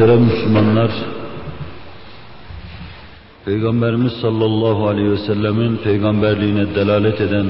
[0.00, 0.90] Muhterem Müslümanlar,
[3.44, 7.46] Peygamberimiz sallallahu aleyhi ve sellemin peygamberliğine delalet eden,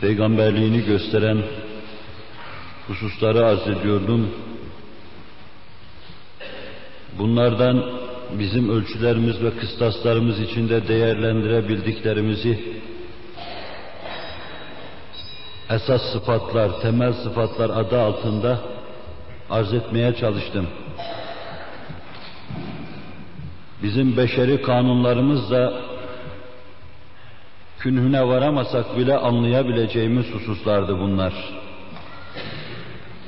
[0.00, 1.38] peygamberliğini gösteren
[2.88, 4.30] hususları arz ediyordum.
[7.18, 7.84] Bunlardan
[8.38, 12.64] bizim ölçülerimiz ve kıstaslarımız içinde değerlendirebildiklerimizi
[15.70, 18.73] esas sıfatlar, temel sıfatlar adı altında
[19.50, 20.66] arz etmeye çalıştım.
[23.82, 25.72] Bizim beşeri kanunlarımızla
[27.78, 31.32] künhüne varamasak bile anlayabileceğimiz hususlardı bunlar.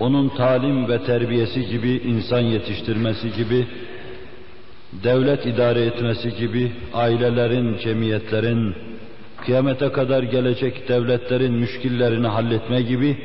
[0.01, 3.67] Onun talim ve terbiyesi gibi, insan yetiştirmesi gibi,
[5.05, 8.75] devlet idare etmesi gibi, ailelerin, cemiyetlerin,
[9.45, 13.17] kıyamete kadar gelecek devletlerin müşkillerini halletme gibi,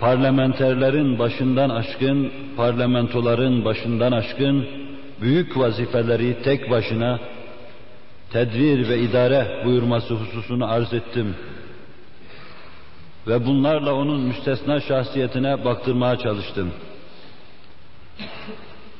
[0.00, 4.66] parlamenterlerin başından aşkın, parlamentoların başından aşkın,
[5.20, 7.20] büyük vazifeleri tek başına
[8.32, 11.34] tedbir ve idare buyurması hususunu arz ettim.
[13.26, 16.70] Ve bunlarla onun müstesna şahsiyetine baktırmaya çalıştım.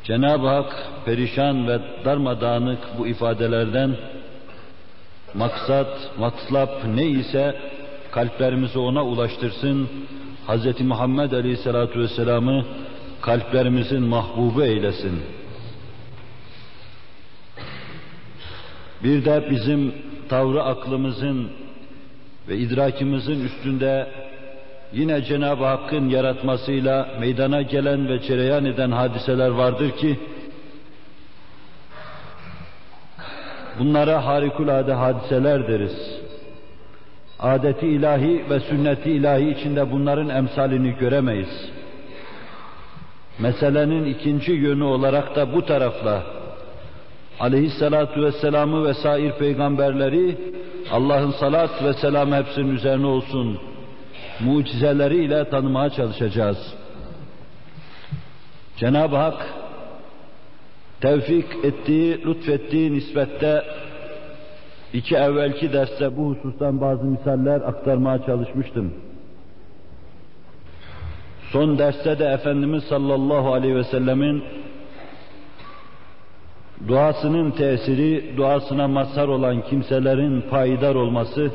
[0.05, 3.97] Cenab-ı Hak perişan ve darmadağınık bu ifadelerden
[5.35, 7.57] maksat, matlap ne ise
[8.11, 9.89] kalplerimizi ona ulaştırsın.
[10.51, 10.81] Hz.
[10.81, 12.65] Muhammed Aleyhisselatü Vesselam'ı
[13.23, 15.23] kalplerimizin mahbubu eylesin.
[19.05, 19.95] Bir de bizim
[20.29, 21.51] tavrı aklımızın
[22.49, 24.09] ve idrakimizin üstünde
[24.93, 30.19] yine Cenab-ı Hakk'ın yaratmasıyla meydana gelen ve cereyan eden hadiseler vardır ki
[33.79, 36.20] bunlara harikulade hadiseler deriz.
[37.41, 41.71] Adeti ilahi ve sünneti ilahi içinde bunların emsalini göremeyiz.
[43.39, 46.23] Meselenin ikinci yönü olarak da bu tarafla
[47.41, 50.37] aleyhissalatu vesselam'ı ve sair peygamberleri
[50.91, 53.59] Allah'ın salat ve selam hepsinin üzerine olsun
[54.41, 56.75] mucizeleriyle tanımaya çalışacağız.
[58.77, 59.55] Cenab-ı Hak
[61.01, 63.65] tevfik ettiği, lütfettiği nispette
[64.93, 68.95] iki evvelki derste bu husustan bazı misaller aktarmaya çalışmıştım.
[71.53, 74.45] Son derste de Efendimiz sallallahu aleyhi ve sellemin
[76.89, 81.51] duasının tesiri, duasına mazhar olan kimselerin payidar olması,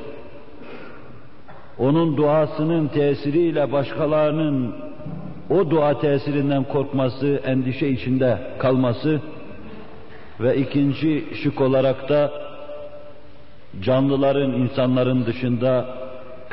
[1.78, 4.76] onun duasının tesiriyle başkalarının
[5.50, 9.22] o dua tesirinden korkması, endişe içinde kalması
[10.40, 12.45] ve ikinci şık olarak da
[13.82, 15.86] canlıların, insanların dışında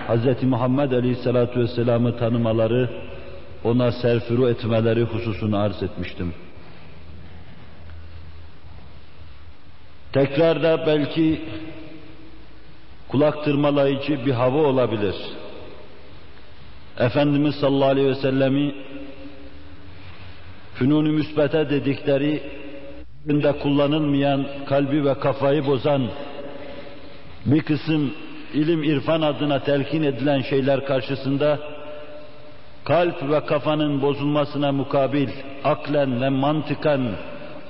[0.09, 0.43] Hz.
[0.43, 2.91] Muhammed Aleyhisselatü Vesselam'ı tanımaları,
[3.65, 6.35] ona serfuru etmeleri hususunu arz etmiştim.
[10.13, 11.43] Tekrar da belki
[13.09, 15.15] kulak tırmalayıcı bir hava olabilir.
[16.99, 18.75] Efendimiz sallallahu aleyhi ve sellemi
[20.75, 22.43] fünun-u müsbete dedikleri
[23.27, 26.03] günde kullanılmayan kalbi ve kafayı bozan
[27.47, 28.15] bir kısım
[28.55, 31.59] ilim irfan adına telkin edilen şeyler karşısında
[32.85, 35.29] kalp ve kafanın bozulmasına mukabil
[35.65, 37.01] aklen ve mantıken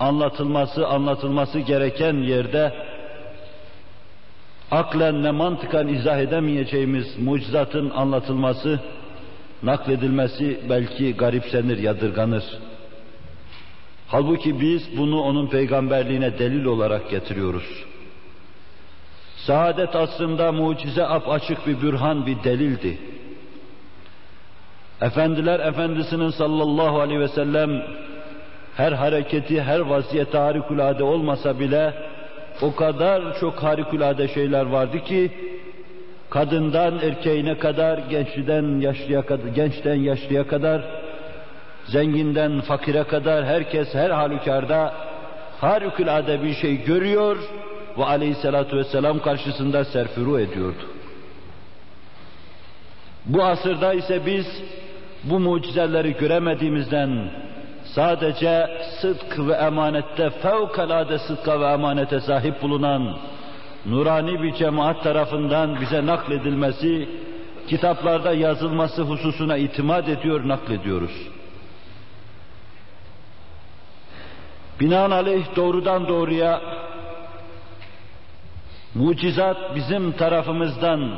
[0.00, 2.72] anlatılması anlatılması gereken yerde
[4.70, 8.80] aklen ve mantıkan izah edemeyeceğimiz mucizatın anlatılması,
[9.62, 12.44] nakledilmesi belki garipsenir, yadırganır.
[14.08, 17.84] Halbuki biz bunu onun peygamberliğine delil olarak getiriyoruz.
[19.46, 22.98] Saadet aslında mucize ap açık bir bürhan, bir delildi.
[25.00, 27.82] Efendiler Efendisi'nin sallallahu aleyhi ve sellem
[28.76, 31.94] her hareketi, her vaziyeti harikulade olmasa bile
[32.62, 35.30] o kadar çok harikulade şeyler vardı ki
[36.30, 40.82] kadından erkeğine kadar, gençten yaşlıya kadar, gençten yaşlıya kadar,
[41.84, 44.94] zenginden fakire kadar herkes her halükarda
[45.60, 47.36] harikulade bir şey görüyor
[47.98, 50.82] ve aleyhissalatu vesselam karşısında serfuru ediyordu.
[53.26, 54.46] Bu asırda ise biz
[55.24, 57.30] bu mucizeleri göremediğimizden
[57.84, 58.68] sadece
[59.00, 63.16] sıdk ve emanette fevkalade sıdka ve emanete sahip bulunan
[63.86, 67.08] nurani bir cemaat tarafından bize nakledilmesi,
[67.68, 71.28] kitaplarda yazılması hususuna itimat ediyor, naklediyoruz.
[74.80, 76.60] Binaenaleyh doğrudan doğruya
[78.94, 81.16] mucizat bizim tarafımızdan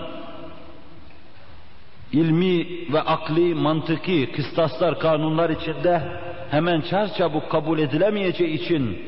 [2.12, 6.02] ilmi ve akli, mantıki kıstaslar, kanunlar içinde
[6.50, 8.98] hemen çarçabuk kabul edilemeyeceği için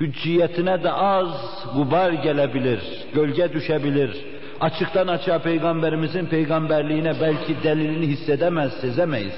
[0.00, 2.80] hücciyetine de az gubar gelebilir,
[3.14, 4.24] gölge düşebilir.
[4.60, 9.34] Açıktan açığa peygamberimizin peygamberliğine belki delilini hissedemez, sezemeyiz.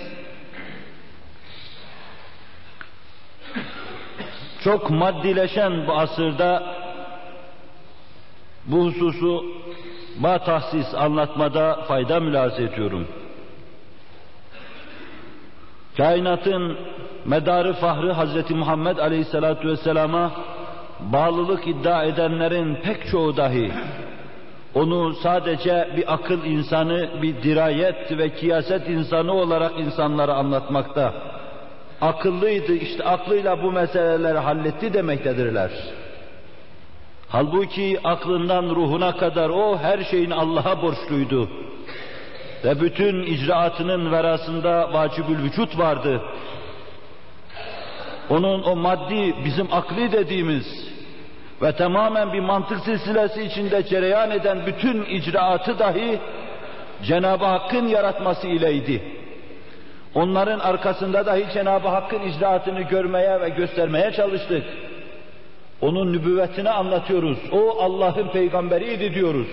[4.64, 6.80] Çok maddileşen bu asırda
[8.67, 9.45] bu hususu
[10.23, 13.07] tahsis anlatmada fayda mülaz ediyorum.
[15.97, 16.77] Kainatın
[17.25, 18.51] medarı fahrı Hz.
[18.51, 20.33] Muhammed Aleyhisselatü Vesselam'a
[21.01, 23.73] bağlılık iddia edenlerin pek çoğu dahi
[24.75, 31.15] onu sadece bir akıl insanı, bir dirayet ve kiyaset insanı olarak insanlara anlatmakta.
[32.01, 35.71] Akıllıydı, işte aklıyla bu meseleleri halletti demektedirler.
[37.31, 41.49] Halbuki aklından ruhuna kadar o her şeyin Allah'a borçluydu.
[42.65, 46.23] Ve bütün icraatının verasında vacibül vücut vardı.
[48.31, 50.91] Onun o maddi, bizim akli dediğimiz
[51.62, 56.19] ve tamamen bir mantık silsilesi içinde cereyan eden bütün icraatı dahi
[57.03, 59.03] Cenab-ı Hakk'ın yaratması ileydi.
[60.15, 64.65] Onların arkasında dahi Cenab-ı Hakk'ın icraatını görmeye ve göstermeye çalıştık.
[65.82, 67.38] Onun nübüvvetini anlatıyoruz.
[67.53, 69.49] O Allah'ın peygamberiydi diyoruz.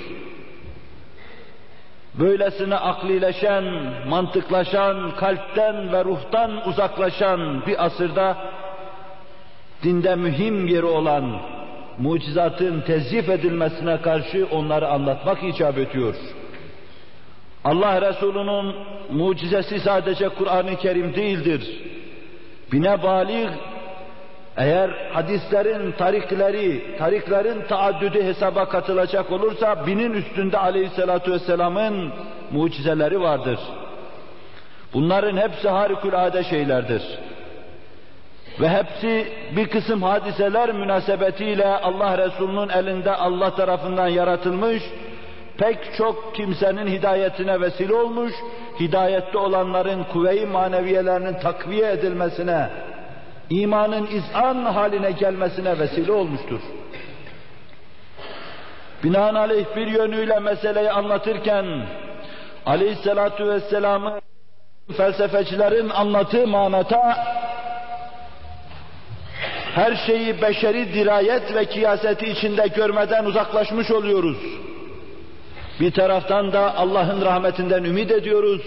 [2.19, 3.63] Böylesine aklileşen,
[4.09, 8.37] mantıklaşan, kalpten ve ruhtan uzaklaşan bir asırda
[9.83, 11.39] dinde mühim yeri olan
[11.97, 16.15] mucizatın tezyif edilmesine karşı onları anlatmak icap ediyor.
[17.63, 18.75] Allah Resulü'nün
[19.11, 21.81] mucizesi sadece Kur'an-ı Kerim değildir.
[22.71, 23.49] Bine balik
[24.57, 32.13] eğer hadislerin tarikleri, tariklerin taaddüdü hesaba katılacak olursa binin üstünde aleyhissalatu vesselamın
[32.51, 33.59] mucizeleri vardır.
[34.93, 37.01] Bunların hepsi harikulade şeylerdir.
[38.61, 44.83] Ve hepsi bir kısım hadiseler münasebetiyle Allah Resulü'nün elinde Allah tarafından yaratılmış,
[45.57, 48.33] pek çok kimsenin hidayetine vesile olmuş,
[48.79, 52.69] hidayette olanların kuvve-i maneviyelerinin takviye edilmesine,
[53.49, 56.59] imanın izan haline gelmesine vesile olmuştur.
[59.03, 61.65] Binaenaleyh bir yönüyle meseleyi anlatırken
[62.65, 64.21] aleyhissalatu vesselam'ı
[64.97, 67.17] felsefecilerin anlattığı manata
[69.75, 74.37] her şeyi beşeri dirayet ve kıyaseti içinde görmeden uzaklaşmış oluyoruz.
[75.79, 78.61] Bir taraftan da Allah'ın rahmetinden ümit ediyoruz.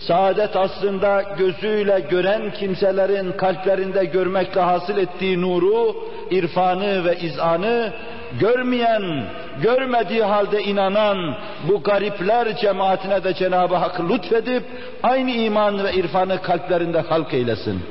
[0.00, 5.96] Saadet aslında gözüyle gören kimselerin kalplerinde görmekle hasıl ettiği nuru,
[6.30, 7.92] irfanı ve izanı
[8.40, 9.24] görmeyen,
[9.62, 11.36] görmediği halde inanan
[11.68, 14.62] bu garipler cemaatine de Cenab-ı Hak lütfedip
[15.02, 17.82] aynı iman ve irfanı kalplerinde halk eylesin.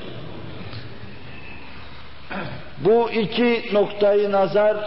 [2.78, 4.78] Bu iki noktayı nazar,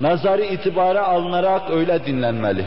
[0.00, 2.64] nazarı itibara alınarak öyle dinlenmeli.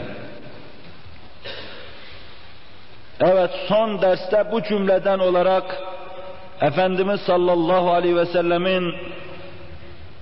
[3.24, 5.82] Evet son derste bu cümleden olarak
[6.60, 8.94] Efendimiz sallallahu aleyhi ve sellemin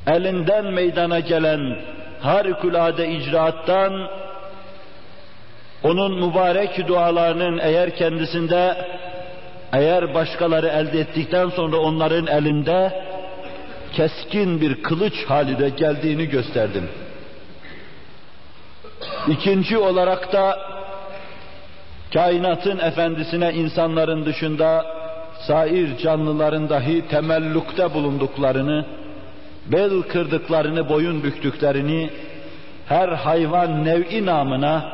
[0.07, 1.77] elinden meydana gelen
[2.21, 4.09] harikulade icraattan
[5.83, 8.77] onun mübarek dualarının eğer kendisinde
[9.73, 13.05] eğer başkaları elde ettikten sonra onların elinde
[13.93, 16.89] keskin bir kılıç halinde geldiğini gösterdim.
[19.29, 20.59] İkinci olarak da
[22.15, 24.87] kainatın efendisine insanların dışında
[25.47, 28.85] sair canlıların dahi temellukta bulunduklarını,
[29.67, 32.11] bel kırdıklarını, boyun büktüklerini,
[32.87, 34.93] her hayvan nev'i namına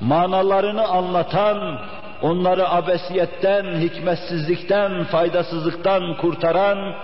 [0.00, 1.78] manalarını anlatan,
[2.22, 6.94] onları abesiyetten, hikmetsizlikten, faydasızlıktan kurtaran,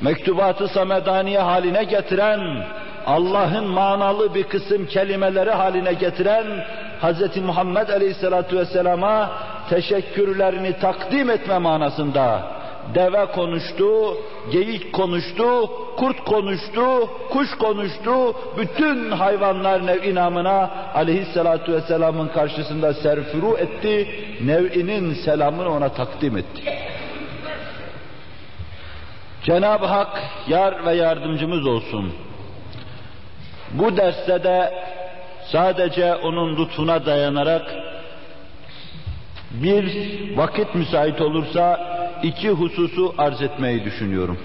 [0.00, 2.66] mektubatı samedaniye haline getiren,
[3.06, 6.46] Allah'ın manalı bir kısım kelimeleri haline getiren
[7.04, 7.36] Hz.
[7.36, 9.30] Muhammed Aleyhisselatü Vesselam'a
[9.70, 12.42] teşekkürlerini takdim etme manasında
[12.94, 14.16] deve konuştu,
[14.52, 24.08] geyik konuştu, kurt konuştu, kuş konuştu, bütün hayvanlar nev'i namına aleyhissalatu vesselamın karşısında serfuru etti,
[24.44, 26.62] nev'inin selamını ona takdim etti.
[29.44, 32.12] Cenab-ı Hak yar ve yardımcımız olsun.
[33.72, 34.72] Bu derste de
[35.52, 37.74] sadece onun lütfuna dayanarak
[39.50, 39.86] bir
[40.36, 41.80] vakit müsait olursa
[42.22, 44.38] iki hususu arz etmeyi düşünüyorum.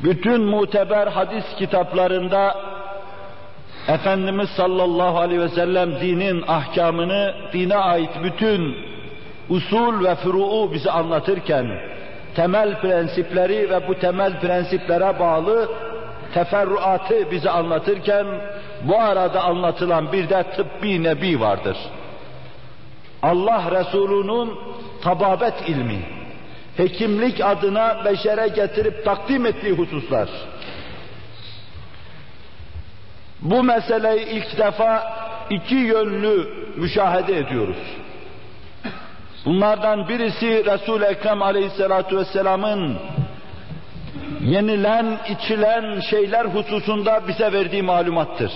[0.00, 2.56] Bütün muteber hadis kitaplarında
[3.88, 8.76] Efendimiz sallallahu aleyhi ve sellem dinin ahkamını, dine ait bütün
[9.48, 11.66] usul ve furu'u bize anlatırken,
[12.34, 15.68] temel prensipleri ve bu temel prensiplere bağlı
[16.34, 18.26] teferruatı bize anlatırken,
[18.82, 21.76] bu arada anlatılan bir de tıbbi nebi vardır.
[23.22, 24.52] Allah Resulü'nün
[25.02, 26.00] tababet ilmi,
[26.76, 30.28] hekimlik adına beşere getirip takdim ettiği hususlar.
[33.40, 35.16] Bu meseleyi ilk defa
[35.50, 37.76] iki yönlü müşahede ediyoruz.
[39.44, 42.98] Bunlardan birisi Resul-i Ekrem Aleyhisselatü Vesselam'ın
[44.44, 48.52] yenilen, içilen şeyler hususunda bize verdiği malumattır.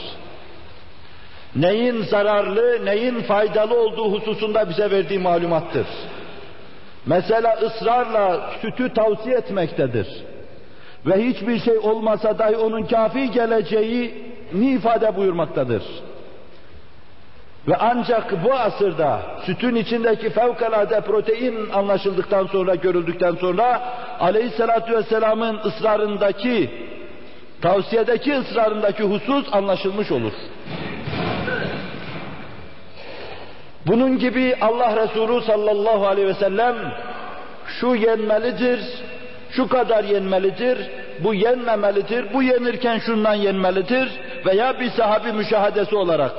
[1.57, 5.87] Neyin zararlı, neyin faydalı olduğu hususunda bize verdiği malumattır.
[7.07, 10.07] Mesela ısrarla sütü tavsiye etmektedir.
[11.07, 14.15] Ve hiçbir şey olmasa dahi onun kafi geleceği
[14.53, 15.83] ni ifade buyurmaktadır.
[17.69, 23.83] Ve ancak bu asırda sütün içindeki fevkalade protein anlaşıldıktan sonra, görüldükten sonra
[24.21, 26.71] aleyhissalatü vesselamın ısrarındaki,
[27.63, 30.33] tavsiyedeki ısrarındaki husus anlaşılmış olur.
[33.87, 36.77] Bunun gibi Allah Resulü sallallahu aleyhi ve sellem
[37.67, 38.81] şu yenmelidir,
[39.51, 40.91] şu kadar yenmelidir,
[41.25, 44.09] bu yenmemelidir, bu yenirken şundan yenmelidir
[44.47, 46.33] veya bir sahabi müşahadesi olarak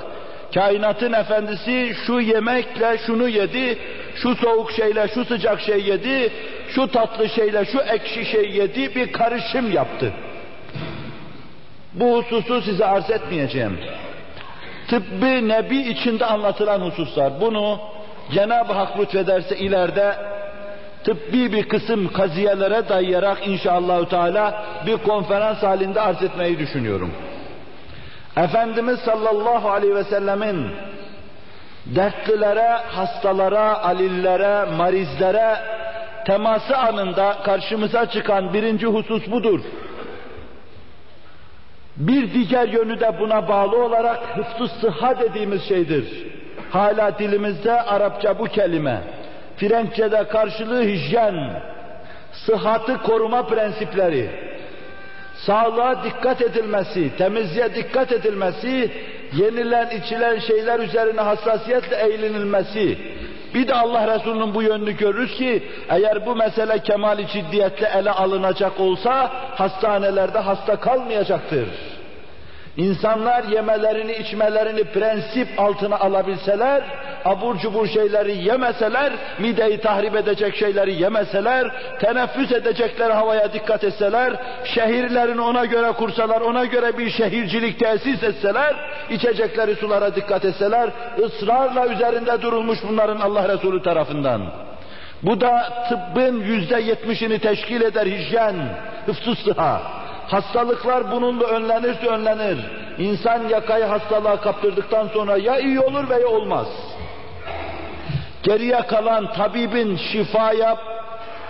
[0.54, 3.78] kainatın efendisi şu yemekle şunu yedi,
[4.16, 6.32] şu soğuk şeyle şu sıcak şey yedi,
[6.70, 10.14] şu tatlı şeyle şu ekşi şey yedi, bir karışım yaptı.
[11.94, 13.80] Bu hususu size arz etmeyeceğim.
[14.88, 17.42] Tıbbi nebi içinde anlatılan hususlar.
[17.42, 17.80] Bunu
[18.32, 20.16] Cenab-ı Hak lütfederse ileride
[21.04, 27.12] tıbbi bir kısım kaziyelere dayayarak inşallahü teala bir konferans halinde arz etmeyi düşünüyorum.
[28.38, 30.68] Efendimiz sallallahu aleyhi ve sellemin
[31.86, 35.56] dertlilere, hastalara, alillere, marizlere
[36.26, 39.60] teması anında karşımıza çıkan birinci husus budur.
[41.98, 46.26] Bir diğer yönü de buna bağlı olarak hıfzı sıhha dediğimiz şeydir.
[46.72, 49.02] Hala dilimizde Arapça bu kelime.
[49.58, 51.62] Frenkçe'de karşılığı hijyen,
[52.32, 54.30] sıhhatı koruma prensipleri,
[55.46, 58.92] sağlığa dikkat edilmesi, temizliğe dikkat edilmesi,
[59.34, 62.98] yenilen içilen şeyler üzerine hassasiyetle eğilinilmesi,
[63.54, 68.80] bir de Allah Resulü'nün bu yönünü görürüz ki eğer bu mesele kemali ciddiyetle ele alınacak
[68.80, 71.68] olsa hastanelerde hasta kalmayacaktır.
[72.78, 76.84] İnsanlar yemelerini, içmelerini prensip altına alabilseler,
[77.26, 84.34] abur cubur şeyleri yemeseler, mideyi tahrip edecek şeyleri yemeseler, teneffüs edecekleri havaya dikkat etseler,
[84.64, 88.76] şehirlerini ona göre kursalar, ona göre bir şehircilik tesis etseler,
[89.10, 90.90] içecekleri sulara dikkat etseler,
[91.24, 94.42] ısrarla üzerinde durulmuş bunların Allah Resulü tarafından.
[95.24, 98.56] Bu da tıbbın yüzde yetmişini teşkil eder hijyen,
[99.06, 99.82] hıfzı sıha.
[100.28, 102.58] Hastalıklar bununla önlenirse önlenir.
[102.98, 106.68] İnsan yakayı hastalığa kaptırdıktan sonra ya iyi olur veya olmaz.
[108.44, 110.78] Geriye kalan tabibin şifaya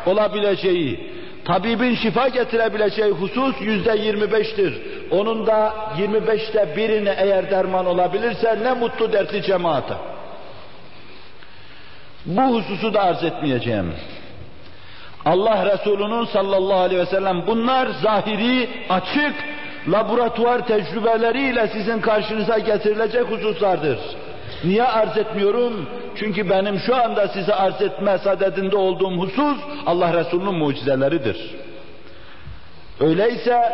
[0.06, 1.12] olabileceği,
[1.46, 4.82] tabibin şifa getirebileceği husus yüzde yirmi beştir.
[5.12, 9.94] Onun da yirmi beşte birine eğer derman olabilirse ne mutlu dertli cemaate.
[12.26, 13.94] Bu hususu da arz etmeyeceğim.
[15.26, 19.34] Allah Resulü'nün sallallahu aleyhi ve sellem bunlar zahiri, açık,
[19.88, 24.00] laboratuvar tecrübeleriyle sizin karşınıza getirilecek hususlardır.
[24.64, 25.90] Niye arz etmiyorum?
[26.16, 31.56] Çünkü benim şu anda size arz etme sadedinde olduğum husus Allah Resulü'nün mucizeleridir.
[33.00, 33.74] Öyleyse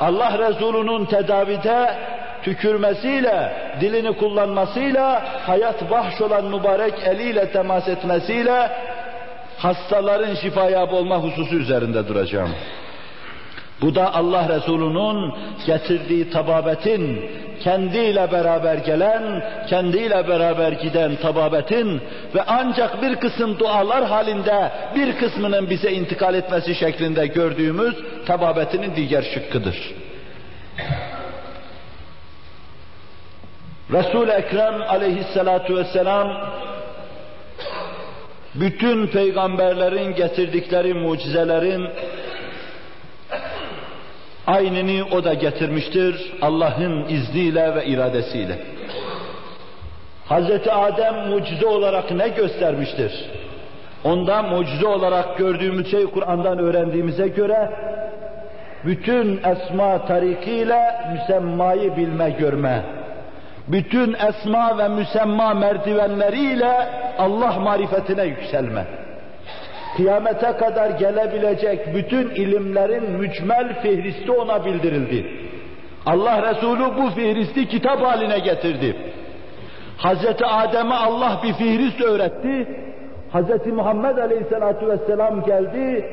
[0.00, 1.94] Allah Resulü'nün tedavide
[2.42, 8.70] tükürmesiyle, dilini kullanmasıyla, hayat bahş olan mübarek eliyle temas etmesiyle
[9.58, 12.50] hastaların şifaya olma hususu üzerinde duracağım.
[13.80, 15.32] Bu da Allah Resulü'nün
[15.66, 17.30] getirdiği tababetin,
[17.60, 22.00] kendiyle beraber gelen, kendiyle beraber giden tababetin
[22.34, 27.94] ve ancak bir kısım dualar halinde bir kısmının bize intikal etmesi şeklinde gördüğümüz
[28.26, 29.94] tababetinin diğer şıkkıdır.
[33.92, 36.50] Resul-i Ekrem aleyhissalatu vesselam
[38.54, 41.88] bütün peygamberlerin getirdikleri mucizelerin
[44.46, 48.58] aynını o da getirmiştir Allah'ın izniyle ve iradesiyle.
[50.28, 53.12] Hazreti Adem mucize olarak ne göstermiştir?
[54.04, 57.70] Onda mucize olarak gördüğümüz şey Kur'an'dan öğrendiğimize göre
[58.84, 60.80] bütün esma tarikiyle
[61.12, 62.82] müsemmayı bilme görme,
[63.68, 66.88] bütün esma ve müsemma merdivenleriyle
[67.18, 68.84] Allah marifetine yükselme.
[69.96, 75.26] Kıyamete kadar gelebilecek bütün ilimlerin mücmel fihristi ona bildirildi.
[76.06, 78.96] Allah Resulü bu fihristi kitap haline getirdi.
[79.96, 82.66] Hazreti Adem'e Allah bir fihrist öğretti.
[83.30, 86.04] Hazreti Muhammed Aleyhisselatü Vesselam geldi.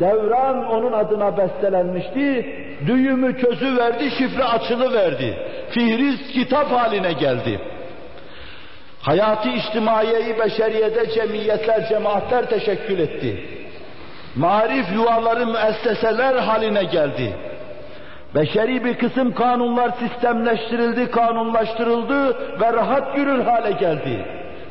[0.00, 2.46] Devran onun adına bestelenmişti.
[2.86, 5.36] Düğümü çözü verdi, şifre açılı verdi.
[5.70, 7.60] Fihrist kitap haline geldi.
[9.06, 13.44] Hayatı içtimaiyeyi beşeriyede cemiyetler, cemaatler teşekkül etti.
[14.36, 17.36] Marif yuvaları müesseseler haline geldi.
[18.34, 22.28] Beşeri bir kısım kanunlar sistemleştirildi, kanunlaştırıldı
[22.60, 24.26] ve rahat yürür hale geldi.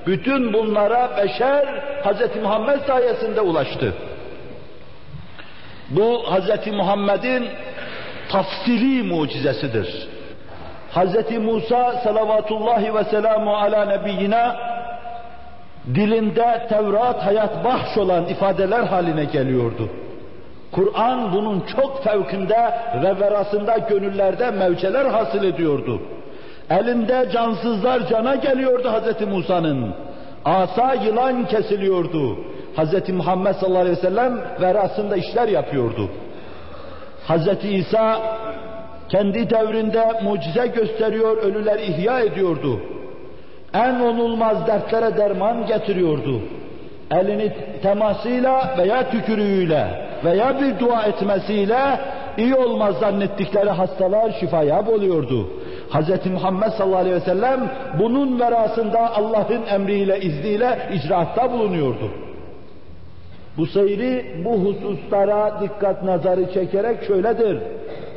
[0.07, 1.65] Bütün bunlara beşer
[2.03, 2.41] Hz.
[2.43, 3.93] Muhammed sayesinde ulaştı.
[5.89, 6.67] Bu Hz.
[6.67, 7.47] Muhammed'in
[8.29, 10.14] tafsili mucizesidir.
[10.95, 11.37] Hz.
[11.39, 14.51] Musa salavatullahi ve selamu ala nebiyyine
[15.95, 19.89] dilinde Tevrat hayat bahş olan ifadeler haline geliyordu.
[20.71, 22.73] Kur'an bunun çok fevkinde
[23.03, 26.01] ve verasında gönüllerde mevceler hasıl ediyordu.
[26.69, 29.27] Elinde cansızlar cana geliyordu Hz.
[29.27, 29.95] Musa'nın.
[30.45, 32.37] Asa yılan kesiliyordu.
[32.77, 33.09] Hz.
[33.09, 36.09] Muhammed sallallahu aleyhi ve sellem verasında işler yapıyordu.
[37.27, 37.47] Hz.
[37.63, 38.19] İsa
[39.09, 42.79] kendi devrinde mucize gösteriyor, ölüler ihya ediyordu.
[43.73, 46.41] En onulmaz dertlere derman getiriyordu.
[47.11, 49.87] Elini temasıyla veya tükürüğüyle
[50.25, 51.79] veya bir dua etmesiyle
[52.37, 55.47] iyi olmaz zannettikleri hastalar şifaya oluyordu.
[55.89, 56.25] Hz.
[56.31, 62.09] Muhammed sallallahu aleyhi ve sellem bunun verasında Allah'ın emriyle, izniyle icraatta bulunuyordu.
[63.57, 67.57] Bu seyri bu hususlara dikkat nazarı çekerek şöyledir.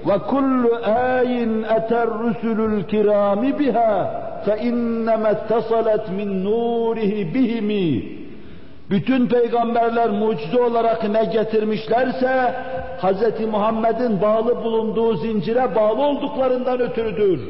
[0.07, 8.19] Ve kullu ayin eter rusulul kirami biha fe innema ittasalet min nurihi bihimi.
[8.91, 12.55] Bütün peygamberler mucize olarak ne getirmişlerse
[13.03, 13.47] Hz.
[13.51, 17.41] Muhammed'in bağlı bulunduğu zincire bağlı olduklarından ötürüdür.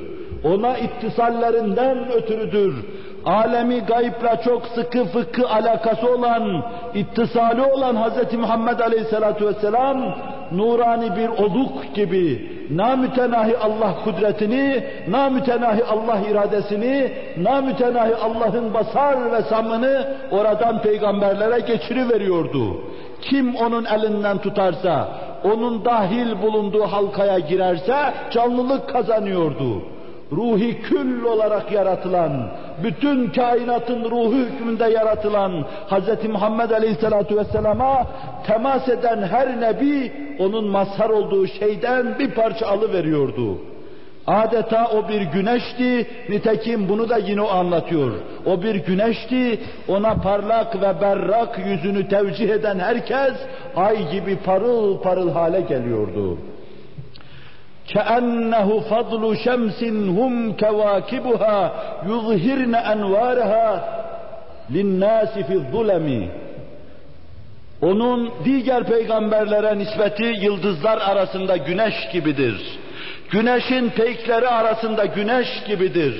[0.44, 2.75] Ona ittisallerinden ötürüdür.
[3.24, 8.33] Alemi gayıpla çok sıkı fıkı alakası olan, ittisali olan Hz.
[8.33, 10.14] Muhammed Aleyhisselatü Vesselam
[10.52, 20.14] nurani bir oluk gibi namütenahi Allah kudretini, namütenahi Allah iradesini, namütenahi Allah'ın basar ve samını
[20.31, 22.81] oradan peygamberlere geçiriveriyordu.
[23.20, 25.09] Kim onun elinden tutarsa,
[25.44, 27.96] onun dahil bulunduğu halkaya girerse
[28.31, 29.83] canlılık kazanıyordu
[30.33, 32.48] ruhi kül olarak yaratılan,
[32.83, 36.29] bütün kainatın ruhu hükmünde yaratılan Hz.
[36.29, 38.07] Muhammed Aleyhisselatü Vesselam'a
[38.47, 43.59] temas eden her nebi onun mazhar olduğu şeyden bir parça alıveriyordu.
[44.27, 48.11] Adeta o bir güneşti, nitekim bunu da yine o anlatıyor.
[48.47, 53.33] O bir güneşti, ona parlak ve berrak yüzünü tevcih eden herkes
[53.77, 56.38] ay gibi parıl parıl hale geliyordu.
[57.93, 59.84] كأنه فضل شمس
[60.19, 61.73] هم كواكبها
[62.06, 63.84] يظهرن أنوارها
[64.69, 66.30] للناس في الظلم
[67.82, 72.80] Onun diğer peygamberlere nispeti yıldızlar arasında güneş gibidir.
[73.30, 76.15] Güneşin peykleri arasında güneş gibidir.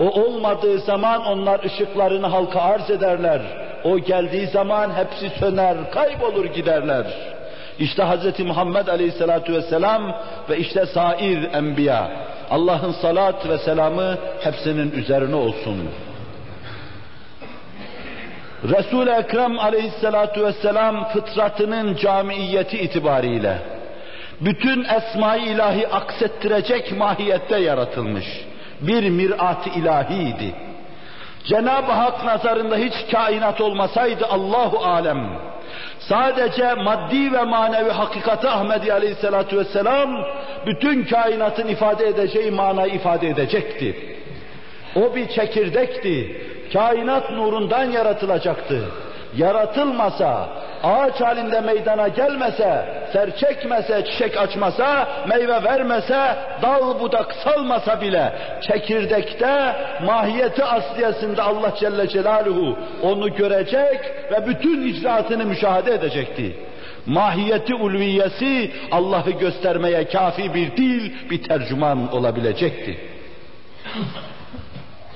[0.00, 3.40] O olmadığı zaman onlar ışıklarını halka arz ederler.
[3.84, 7.06] O geldiği zaman hepsi söner, kaybolur giderler.
[7.79, 8.39] İşte Hz.
[8.39, 10.15] Muhammed Aleyhisselatü Vesselam
[10.49, 12.11] ve işte sair enbiya.
[12.51, 15.89] Allah'ın salat ve selamı hepsinin üzerine olsun.
[18.63, 23.57] Resul-i Ekrem Aleyhisselatü Vesselam fıtratının camiiyeti itibariyle
[24.41, 28.25] bütün esma-i ilahi aksettirecek mahiyette yaratılmış
[28.81, 30.55] bir mirat-ı ilahiydi.
[31.43, 35.29] Cenab-ı Hak nazarında hiç kainat olmasaydı Allahu alem
[36.09, 40.25] sadece maddi ve manevi hakikati Ahmedi Aleyhisselatü Vesselam
[40.65, 44.15] bütün kainatın ifade edeceği manayı ifade edecekti.
[44.95, 46.41] O bir çekirdekti.
[46.73, 48.85] Kainat nurundan yaratılacaktı.
[49.37, 50.49] Yaratılmasa,
[50.83, 59.75] ağaç halinde meydana gelmese, ser çekmese, çiçek açmasa, meyve vermese, dal budak salmasa bile çekirdekte
[60.05, 63.99] mahiyeti asliyesinde Allah Celle Celaluhu onu görecek
[64.31, 66.55] ve bütün icraatını müşahede edecekti.
[67.05, 72.97] Mahiyeti ulviyesi Allah'ı göstermeye kafi bir dil, bir tercüman olabilecekti.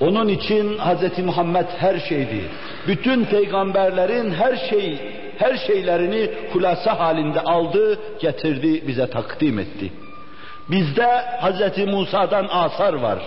[0.00, 1.18] Onun için Hz.
[1.24, 2.44] Muhammed her şeydi.
[2.86, 4.98] Bütün peygamberlerin her şey,
[5.38, 9.92] her şeylerini hulasa halinde aldı, getirdi, bize takdim etti.
[10.70, 11.86] Bizde Hz.
[11.86, 13.18] Musa'dan asar var.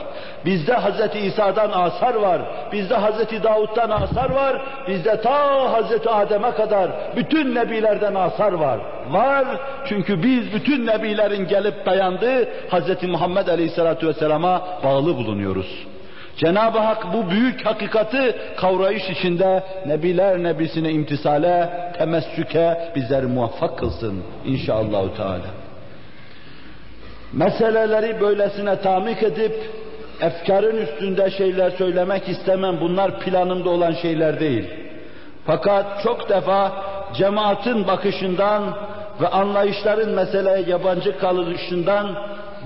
[0.46, 1.16] Bizde Hz.
[1.16, 2.42] İsa'dan asar var.
[2.72, 3.44] Bizde Hz.
[3.44, 4.62] Davud'dan asar var.
[4.88, 6.08] Bizde ta Hz.
[6.08, 8.80] Adem'e kadar bütün nebilerden asar var.
[9.10, 9.46] Var
[9.90, 13.04] çünkü biz bütün nebilerin gelip dayandığı Hz.
[13.04, 15.93] Muhammed Aleyhisselatü Vesselam'a bağlı bulunuyoruz.
[16.38, 25.16] Cenab-ı Hak bu büyük hakikati kavrayış içinde Nebiler Nebisine imtisale, temessüke bizleri muvaffak kılsın inşallahü
[25.18, 25.64] teala.
[27.34, 29.54] Meseleleri böylesine tamik edip
[30.22, 32.78] efkarın üstünde şeyler söylemek istemem.
[32.82, 34.66] Bunlar planımda olan şeyler değil.
[35.46, 36.72] Fakat çok defa
[37.14, 38.78] cemaatin bakışından
[39.22, 42.16] ve anlayışların meseleye yabancı kalışından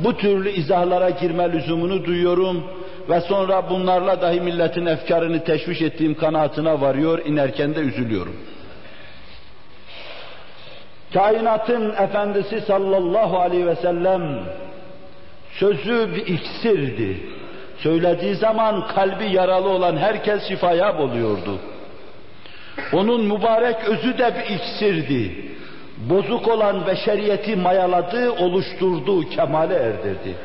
[0.03, 2.63] bu türlü izahlara girme lüzumunu duyuyorum
[3.09, 8.35] ve sonra bunlarla dahi milletin efkarını teşviş ettiğim kanaatine varıyor, inerken de üzülüyorum.
[11.13, 14.39] Kainatın efendisi sallallahu aleyhi ve sellem
[15.51, 17.17] sözü bir iksirdi.
[17.77, 21.59] Söylediği zaman kalbi yaralı olan herkes şifaya buluyordu.
[22.93, 25.45] Onun mübarek özü de bir iksirdi.
[25.97, 30.35] Bozuk olan beşeriyeti mayaladı, oluşturdu, kemale erdirdi.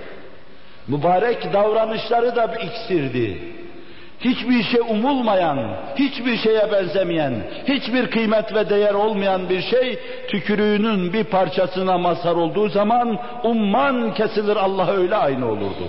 [0.88, 3.38] Mübarek davranışları da bir iksirdi.
[4.20, 7.34] Hiçbir şey umulmayan, hiçbir şeye benzemeyen,
[7.68, 14.56] hiçbir kıymet ve değer olmayan bir şey tükürüğünün bir parçasına mazhar olduğu zaman umman kesilir
[14.56, 15.88] Allah öyle aynı olurdu.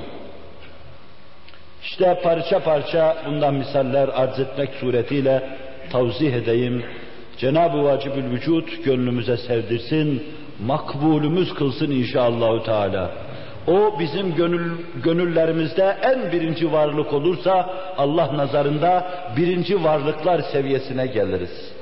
[1.84, 5.49] İşte parça parça bundan misaller arz etmek suretiyle
[5.91, 6.84] tavzih edeyim.
[7.38, 10.23] Cenab-ı Vacibül Vücut gönlümüze sevdirsin,
[10.65, 13.12] makbulümüz kılsın inşallahü teala.
[13.67, 14.71] O bizim gönül,
[15.04, 21.73] gönüllerimizde en birinci varlık olursa Allah nazarında birinci varlıklar seviyesine geliriz.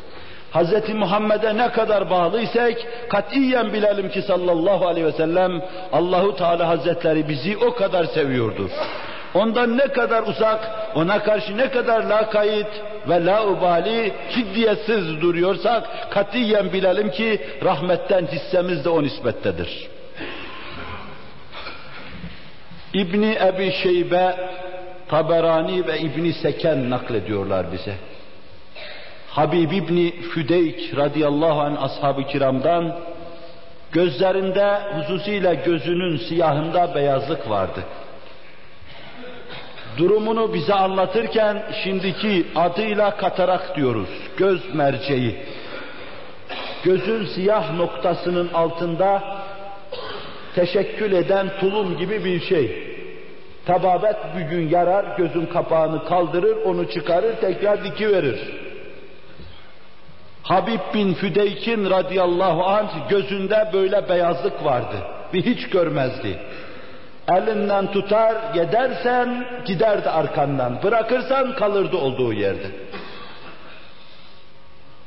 [0.54, 0.94] Hz.
[0.94, 2.74] Muhammed'e ne kadar bağlıysak
[3.10, 8.70] katiyen bilelim ki sallallahu aleyhi ve sellem Allahu Teala Hazretleri bizi o kadar seviyordur.
[9.34, 12.68] Ondan ne kadar uzak, ona karşı ne kadar lakayt
[13.10, 19.90] ve laubali, ciddiyetsiz duruyorsak katiyen bilelim ki rahmetten hissemiz de o nispettedir.
[22.94, 24.36] İbni Ebi Şeybe,
[25.08, 27.96] Taberani ve İbni Seken naklediyorlar bize.
[29.30, 32.96] Habib İbni Füdeyk radıyallahu anh ashab-ı kiramdan
[33.92, 37.84] gözlerinde hususiyle gözünün siyahında beyazlık vardı.
[39.98, 44.10] Durumunu bize anlatırken şimdiki adıyla katarak diyoruz.
[44.38, 45.36] Göz merceği.
[46.84, 49.41] Gözün siyah noktasının altında
[50.56, 52.92] teşekkül eden tulum gibi bir şey.
[53.66, 58.40] Tababet bir gün yarar, gözün kapağını kaldırır, onu çıkarır, tekrar dikiverir.
[60.44, 64.96] Habib bin Füdeyk'in radıyallahu anh gözünde böyle beyazlık vardı.
[65.34, 66.40] Bir hiç görmezdi.
[67.32, 70.84] Elinden tutar, gidersen giderdi arkandan.
[70.84, 72.68] Bırakırsan kalırdı olduğu yerde.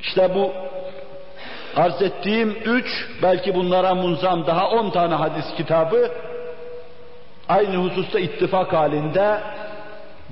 [0.01, 0.53] İşte bu
[1.77, 6.11] arz ettiğim üç, belki bunlara munzam daha on tane hadis kitabı
[7.49, 9.41] aynı hususta ittifak halinde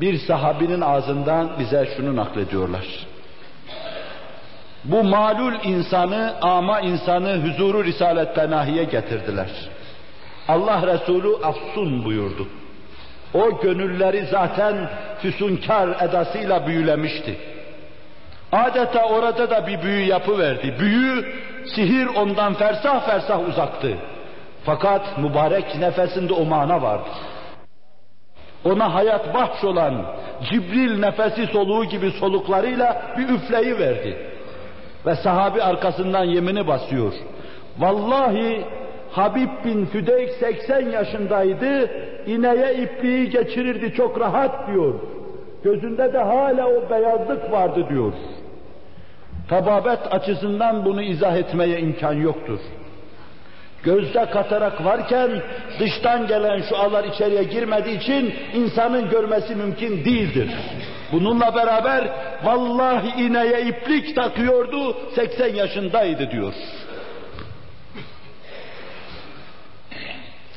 [0.00, 2.84] bir sahabinin ağzından bize şunu naklediyorlar.
[4.84, 9.50] Bu malul insanı, ama insanı huzuru risalet penahiye getirdiler.
[10.48, 12.48] Allah Resulü afsun buyurdu.
[13.34, 14.90] O gönülleri zaten
[15.22, 17.51] füsunkar edasıyla büyülemişti.
[18.52, 20.74] Adeta orada da bir büyü yapı verdi.
[20.80, 21.24] Büyü,
[21.74, 23.98] sihir ondan fersah fersah uzaktı.
[24.64, 27.08] Fakat mübarek nefesinde o mana vardı.
[28.64, 30.06] Ona hayat bahş olan
[30.50, 34.16] Cibril nefesi soluğu gibi soluklarıyla bir üfleyi verdi.
[35.06, 37.12] Ve sahabi arkasından yemini basıyor.
[37.78, 38.64] Vallahi
[39.10, 41.90] Habib bin Füdeyk 80 yaşındaydı,
[42.26, 44.94] ineğe ipliği geçirirdi çok rahat diyor.
[45.64, 48.12] Gözünde de hala o beyazlık vardı diyor.
[49.52, 52.58] Tababet açısından bunu izah etmeye imkan yoktur.
[53.82, 55.42] Gözde katarak varken
[55.80, 60.50] dıştan gelen şualar içeriye girmediği için insanın görmesi mümkün değildir.
[61.12, 62.08] Bununla beraber
[62.44, 66.54] vallahi ineğe iplik takıyordu 80 yaşındaydı diyor.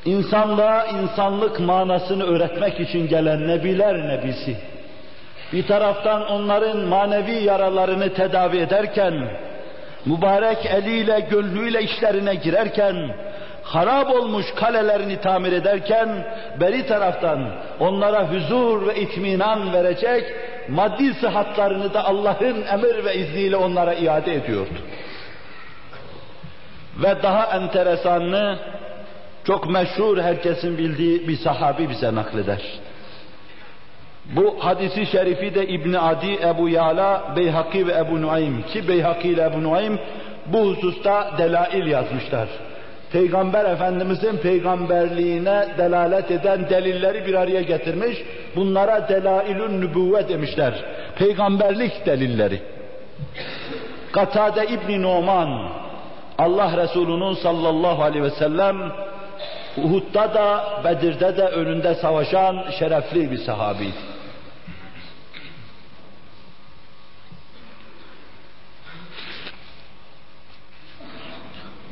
[0.06, 4.58] İnsanlığa insanlık manasını öğretmek için gelen nebiler nebisi
[5.56, 9.14] bir taraftan onların manevi yaralarını tedavi ederken,
[10.06, 13.16] mübarek eliyle, gönlüyle işlerine girerken,
[13.64, 16.10] harap olmuş kalelerini tamir ederken,
[16.60, 20.24] beri taraftan onlara huzur ve itminan verecek,
[20.70, 24.80] maddi sıhhatlarını da Allah'ın emir ve izniyle onlara iade ediyordu.
[27.04, 28.60] Ve daha enteresanını,
[29.48, 32.62] çok meşhur, herkesin bildiği bir sahabi bize nakleder.
[34.32, 39.44] Bu hadisi şerifi de İbn Adi, Ebu Yala, Beyhaki ve Ebu Nuaym ki Beyhaki ile
[39.44, 40.00] Ebu Nuaym
[40.46, 42.48] bu hususta delail yazmışlar.
[43.12, 48.18] Peygamber Efendimizin peygamberliğine delalet eden delilleri bir araya getirmiş.
[48.56, 50.74] Bunlara delailün nübüvve demişler.
[51.18, 52.60] Peygamberlik delilleri.
[54.12, 55.70] Katade İbni Numan,
[56.38, 58.76] Allah Resulü'nün sallallahu aleyhi ve sellem
[59.78, 64.15] Uhud'da da Bedir'de de önünde savaşan şerefli bir sahabiydi.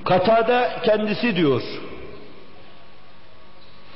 [0.05, 1.61] Katade kendisi diyor.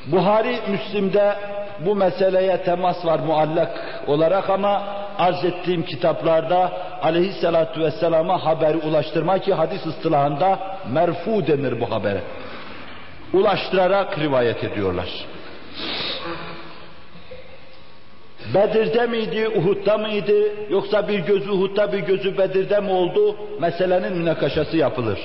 [0.05, 1.35] Buhari Müslim'de
[1.85, 4.83] bu meseleye temas var muallak olarak ama
[5.17, 10.59] arz ettiğim kitaplarda aleyhissalatu vesselama haberi ulaştırma ki hadis ıstılahında
[10.91, 12.21] merfu denir bu habere.
[13.33, 15.09] Ulaştırarak rivayet ediyorlar.
[18.53, 23.35] Bedir'de miydi, Uhud'da mıydı, yoksa bir gözü Uhud'da bir gözü Bedir'de mi oldu?
[23.59, 25.19] Meselenin münakaşası yapılır.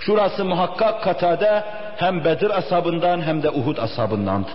[0.00, 1.64] Şurası muhakkak Katade
[1.96, 4.48] hem Bedir asabından hem de Uhud asabındandı.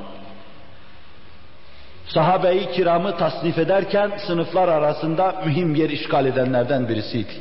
[2.07, 7.33] Sahabe-i kiramı tasnif ederken sınıflar arasında mühim yer işgal edenlerden birisiydi.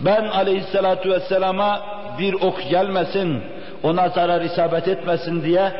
[0.00, 1.80] Ben aleyhissalatu vesselama
[2.18, 3.42] bir ok gelmesin,
[3.82, 5.72] ona zarar isabet etmesin diye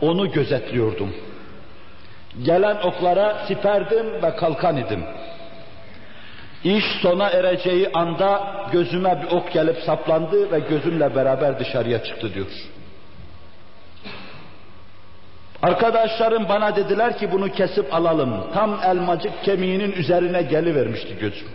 [0.00, 1.14] onu gözetliyordum.
[2.42, 5.04] Gelen oklara siperdim ve kalkan idim.
[6.64, 12.46] İş sona ereceği anda gözüme bir ok gelip saplandı ve gözümle beraber dışarıya çıktı diyor.
[15.62, 18.34] Arkadaşlarım bana dediler ki bunu kesip alalım.
[18.54, 21.48] Tam elmacık kemiğinin üzerine gelivermişti gözüm.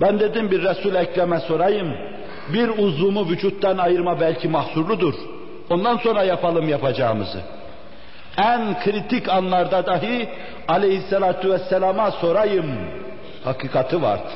[0.00, 1.94] Ben dedim bir Resul Ekrem'e sorayım.
[2.52, 5.14] Bir uzvumu vücuttan ayırma belki mahsurludur.
[5.70, 7.40] Ondan sonra yapalım yapacağımızı.
[8.38, 10.28] En kritik anlarda dahi
[10.68, 12.66] aleyhissalatu vesselama sorayım
[13.44, 14.30] hakikati vardı.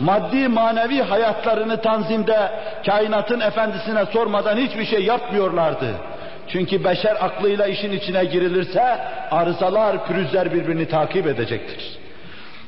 [0.00, 2.50] Maddi manevi hayatlarını tanzimde
[2.86, 5.94] kainatın efendisine sormadan hiçbir şey yapmıyorlardı.
[6.48, 8.98] Çünkü beşer aklıyla işin içine girilirse
[9.30, 11.98] arızalar, pürüzler birbirini takip edecektir.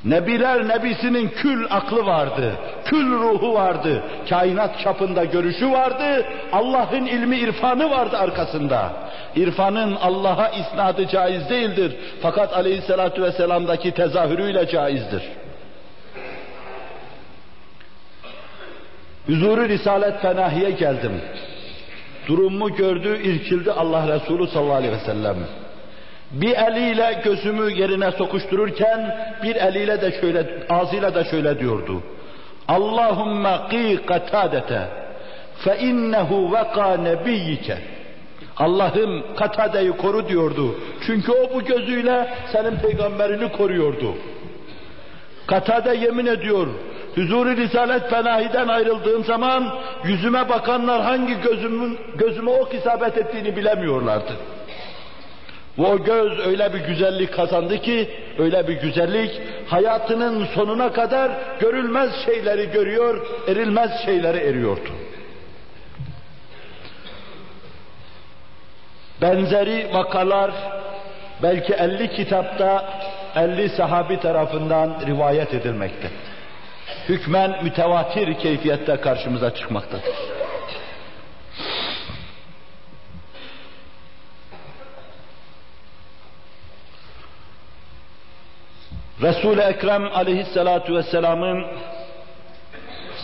[0.05, 2.53] Nebiler nebisinin kül aklı vardı,
[2.85, 8.93] kül ruhu vardı, kainat çapında görüşü vardı, Allah'ın ilmi irfanı vardı arkasında.
[9.37, 15.23] İrfanın Allah'a isnadı caiz değildir fakat aleyhissalatu vesselam'daki tezahürüyle caizdir.
[19.29, 21.13] Huzuru Risalet Fenahi'ye geldim.
[22.29, 25.37] Durumumu gördü, irkildi Allah Resulü sallallahu aleyhi ve sellem.
[26.31, 32.03] Bir eliyle gözümü yerine sokuştururken bir eliyle de şöyle ağzıyla da şöyle diyordu.
[32.69, 34.83] Allahumme qi katadete
[35.65, 37.79] fe innehu veka nebiyyike.
[38.57, 40.75] Allah'ım Katade'yi koru diyordu.
[41.07, 44.15] Çünkü o bu gözüyle senin peygamberini koruyordu.
[45.47, 46.67] Katade yemin ediyor.
[47.15, 54.33] Huzur-i Risalet Fenahi'den ayrıldığım zaman yüzüme bakanlar hangi gözümün gözüme ok isabet ettiğini bilemiyorlardı.
[55.79, 62.11] Ve o göz öyle bir güzellik kazandı ki, öyle bir güzellik, hayatının sonuna kadar görülmez
[62.25, 64.91] şeyleri görüyor, erilmez şeyleri eriyordu.
[69.23, 70.51] Benzeri vakalar
[71.43, 72.85] belki 50 kitapta
[73.37, 76.11] 50 sahabi tarafından rivayet edilmekte.
[77.09, 80.15] Hükmen mütevatir keyfiyette karşımıza çıkmaktadır.
[89.23, 91.67] Resul-i Ekrem aleyhissalatu vesselamın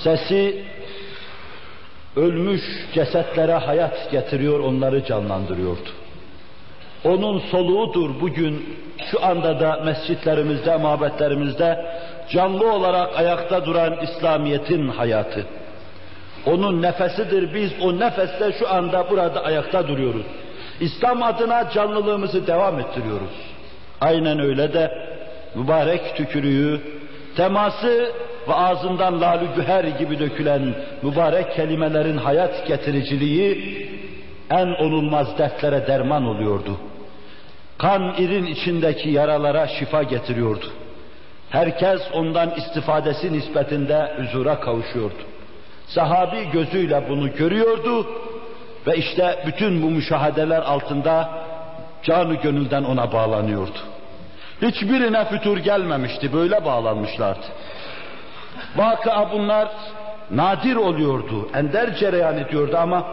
[0.05, 0.64] sesi
[2.16, 2.62] ölmüş
[2.94, 5.88] cesetlere hayat getiriyor, onları canlandırıyordu.
[7.05, 8.79] Onun soluğudur bugün
[9.11, 11.87] şu anda da mescitlerimizde, mabetlerimizde
[12.31, 15.47] canlı olarak ayakta duran İslamiyet'in hayatı.
[16.47, 20.27] Onun nefesidir, biz o nefeste şu anda burada ayakta duruyoruz.
[20.81, 23.55] İslam adına canlılığımızı devam ettiriyoruz.
[24.01, 24.91] Aynen öyle de
[25.55, 26.81] mübarek tükürüğü,
[27.37, 28.13] teması
[28.49, 33.89] ve ağzından lalü güher gibi dökülen mübarek kelimelerin hayat getiriciliği
[34.51, 36.77] en onulmaz dertlere derman oluyordu.
[37.79, 40.67] Kan irin içindeki yaralara şifa getiriyordu.
[41.55, 45.23] Herkes ondan istifadesi nispetinde huzura kavuşuyordu.
[45.87, 48.07] Sahabi gözüyle bunu görüyordu
[48.87, 51.29] ve işte bütün bu müşahedeler altında
[52.03, 53.79] canı gönülden ona bağlanıyordu.
[54.62, 57.47] Hiçbirine fütur gelmemişti, böyle bağlanmışlardı.
[58.77, 59.69] Vakıa bunlar
[60.31, 63.05] nadir oluyordu, ender cereyan ediyordu ama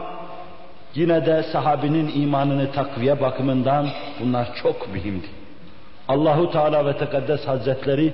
[0.95, 3.88] Yine de sahabinin imanını takviye bakımından
[4.19, 5.40] bunlar çok mühimdi.
[6.12, 8.13] Allahu Teala ve Tekaddes Hazretleri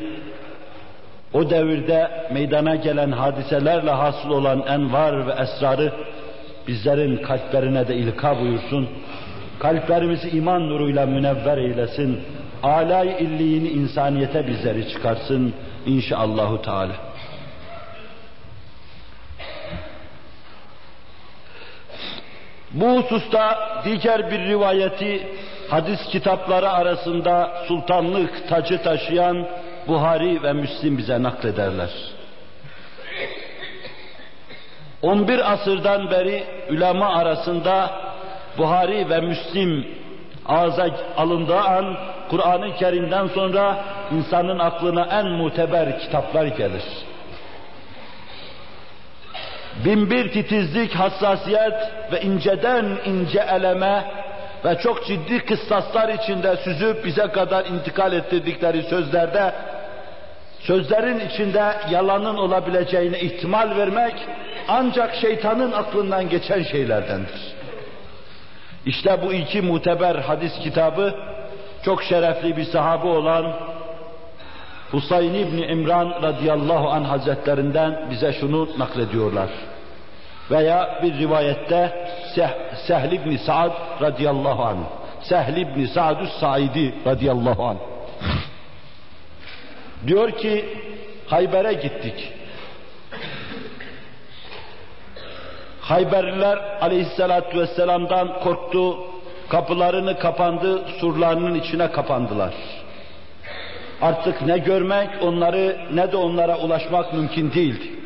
[1.34, 5.94] o devirde meydana gelen hadiselerle hasıl olan envar ve esrarı
[6.68, 8.90] bizlerin kalplerine de ilka buyursun.
[9.60, 12.22] Kalplerimizi iman nuruyla münevver eylesin.
[12.64, 15.54] Alay illiğini insaniyete bizleri çıkarsın
[15.86, 16.94] inşallahü teala.
[22.72, 25.28] Bu hususta diğer bir rivayeti
[25.70, 29.48] hadis kitapları arasında sultanlık tacı taşıyan
[29.88, 31.90] Buhari ve Müslim bize naklederler.
[35.02, 37.92] 11 asırdan beri ulema arasında
[38.58, 39.88] Buhari ve Müslim
[40.46, 41.98] ağza alındığı an
[42.30, 43.78] Kur'an-ı Kerim'den sonra
[44.12, 46.84] insanın aklına en muteber kitaplar gelir.
[49.86, 51.74] Binbir titizlik, hassasiyet
[52.12, 54.04] ve inceden ince eleme
[54.66, 59.54] ve çok ciddi kıssaslar içinde süzüp bize kadar intikal ettirdikleri sözlerde
[60.60, 64.14] sözlerin içinde yalanın olabileceğine ihtimal vermek
[64.68, 67.58] ancak şeytanın aklından geçen şeylerdendir.
[68.86, 71.16] İşte bu iki muteber hadis kitabı
[71.86, 73.54] çok şerefli bir sahabe olan
[74.92, 79.50] Husayn İbni İmran radıyallahu anh hazretlerinden bize şunu naklediyorlar.
[80.52, 82.50] Veya bir rivayette Seh,
[82.88, 84.78] Sehl İbni Sa'd radıyallahu anh.
[85.22, 87.78] Sehl İbni Sa'dus Saidi radıyallahu anh.
[90.08, 90.66] Diyor ki
[91.28, 92.34] Hayber'e gittik.
[95.82, 98.98] Hayberliler aleyhissalatü vesselam'dan korktu,
[99.50, 102.54] kapılarını kapandı, surlarının içine kapandılar.
[104.02, 107.98] Artık ne görmek onları ne de onlara ulaşmak mümkün değildi.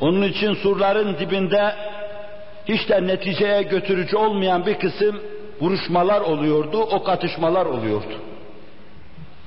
[0.00, 1.74] Onun için surların dibinde
[2.68, 5.20] hiç de neticeye götürücü olmayan bir kısım
[5.60, 8.14] vuruşmalar oluyordu, ok atışmalar oluyordu.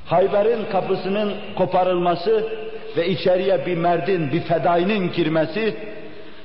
[0.05, 2.49] Hayber'in kapısının koparılması
[2.97, 5.77] ve içeriye bir merdin, bir fedainin girmesi,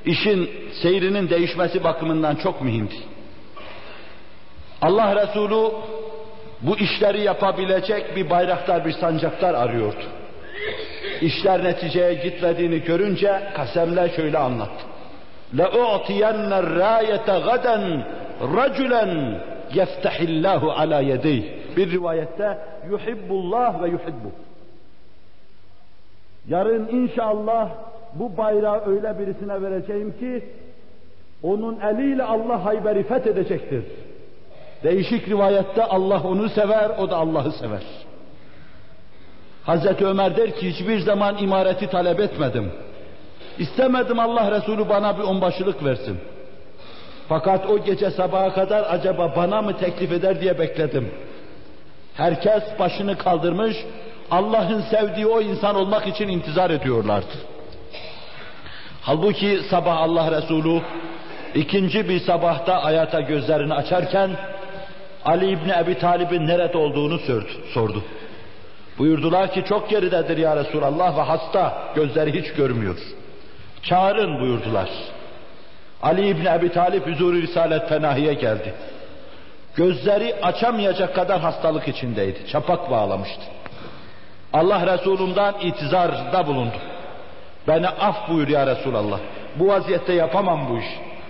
[0.05, 0.51] işin
[0.83, 2.95] seyrinin değişmesi bakımından çok mühimdi.
[4.83, 5.73] Allah Resulü
[6.63, 10.05] bu işleri yapabilecek bir bayraktar, bir sancaktar arıyordu
[11.22, 14.86] İşler neticeye gitmediğini görünce kasemle şöyle anlattı.
[15.56, 18.04] لَاُعْتِيَنَّ الرَّايَةَ غَدًا
[18.42, 19.06] رَجُلًا
[19.80, 21.44] يَفْتَحِ اللّٰهُ عَلَى يَدَيْهِ
[21.78, 22.58] Bir rivayette
[22.90, 24.32] yuhibbullah ve yuhibbu.
[26.48, 27.70] Yarın inşallah
[28.14, 30.44] bu bayrağı öyle birisine vereceğim ki
[31.44, 33.84] onun eliyle Allah Hayber'i fethedecektir.
[34.84, 37.82] Değişik rivayette Allah onu sever, o da Allah'ı sever.
[39.69, 42.73] Hazreti Ömer der ki hiçbir zaman imareti talep etmedim.
[43.59, 46.19] İstemedim Allah Resulü bana bir onbaşılık versin.
[47.29, 51.11] Fakat o gece sabaha kadar acaba bana mı teklif eder diye bekledim.
[52.15, 53.77] Herkes başını kaldırmış,
[54.31, 57.35] Allah'ın sevdiği o insan olmak için intizar ediyorlardı.
[59.03, 60.81] Halbuki sabah Allah Resulü
[61.55, 64.31] ikinci bir sabahta hayata gözlerini açarken
[65.25, 67.19] Ali İbni Ebi Talib'in nerede olduğunu
[67.75, 68.03] sordu.
[68.99, 72.97] Buyurdular ki çok geridedir ya Resulallah ve hasta gözleri hiç görmüyor.
[73.83, 74.89] Çağırın buyurdular.
[76.03, 78.75] Ali İbni Ebi Talip huzur-i Risalet Fenahi'ye geldi.
[79.77, 82.39] Gözleri açamayacak kadar hastalık içindeydi.
[82.53, 83.43] Çapak bağlamıştı.
[84.53, 86.77] Allah Resulü'nden itizarda bulundu.
[87.69, 89.19] Beni af buyur ya Resulallah.
[89.57, 90.87] Bu vaziyette yapamam bu iş.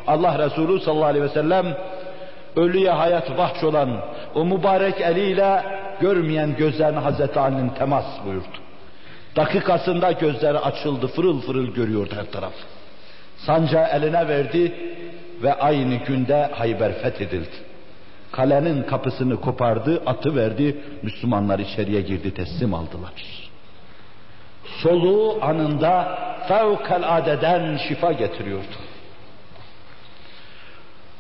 [0.07, 1.77] Allah Resulü sallallahu aleyhi ve sellem
[2.57, 4.01] ölüye hayat vahş olan
[4.35, 5.63] o mübarek eliyle
[6.01, 8.59] görmeyen gözlerini Hazreti Ali'nin temas buyurdu.
[9.37, 12.53] Dakikasında gözleri açıldı, fırıl fırıl görüyordu her taraf.
[13.37, 14.73] Sancağı eline verdi
[15.43, 17.57] ve aynı günde Hayber fethedildi.
[18.33, 23.13] Kalenin kapısını kopardı, atı verdi, Müslümanlar içeriye girdi, teslim aldılar.
[24.83, 28.77] Soluğu anında fevkaladeden şifa getiriyordu.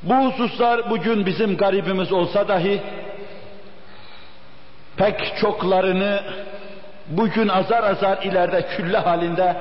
[0.02, 2.80] Bu hususlar bugün bizim garibimiz olsa dahi
[4.98, 6.20] pek çoklarını
[7.08, 9.56] bugün azar azar ileride külle halinde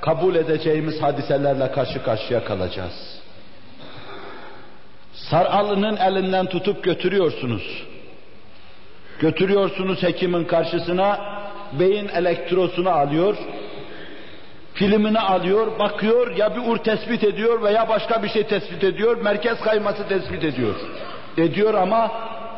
[0.00, 3.22] kabul edeceğimiz hadiselerle karşı karşıya kalacağız.
[5.12, 7.84] Saralının elinden tutup götürüyorsunuz.
[9.20, 11.20] Götürüyorsunuz hekimin karşısına,
[11.80, 13.36] beyin elektrosunu alıyor,
[14.74, 19.60] filmini alıyor, bakıyor, ya bir ur tespit ediyor veya başka bir şey tespit ediyor, merkez
[19.60, 20.74] kayması tespit ediyor.
[21.36, 22.10] Ediyor ama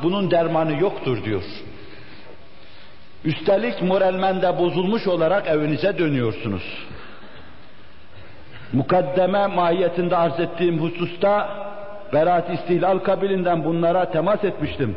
[0.02, 1.42] bunun dermanı yoktur diyor.
[3.24, 6.62] Üstelik moralmen de bozulmuş olarak evinize dönüyorsunuz.
[8.72, 11.48] Mukaddeme mahiyetinde arz ettiğim hususta
[12.12, 14.96] beraat istihlal kabilinden bunlara temas etmiştim.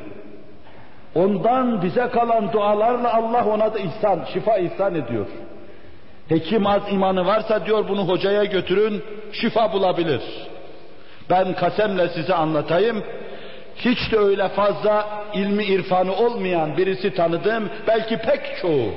[1.16, 5.26] Ondan bize kalan dualarla Allah ona da ihsan, şifa ihsan ediyor.
[6.30, 10.22] Hekim az imanı varsa diyor bunu hocaya götürün, şifa bulabilir.
[11.30, 13.04] Ben kasemle size anlatayım.
[13.76, 15.08] Hiç de öyle fazla
[15.38, 18.92] ilmi irfanı olmayan birisi tanıdım, belki pek çoğu.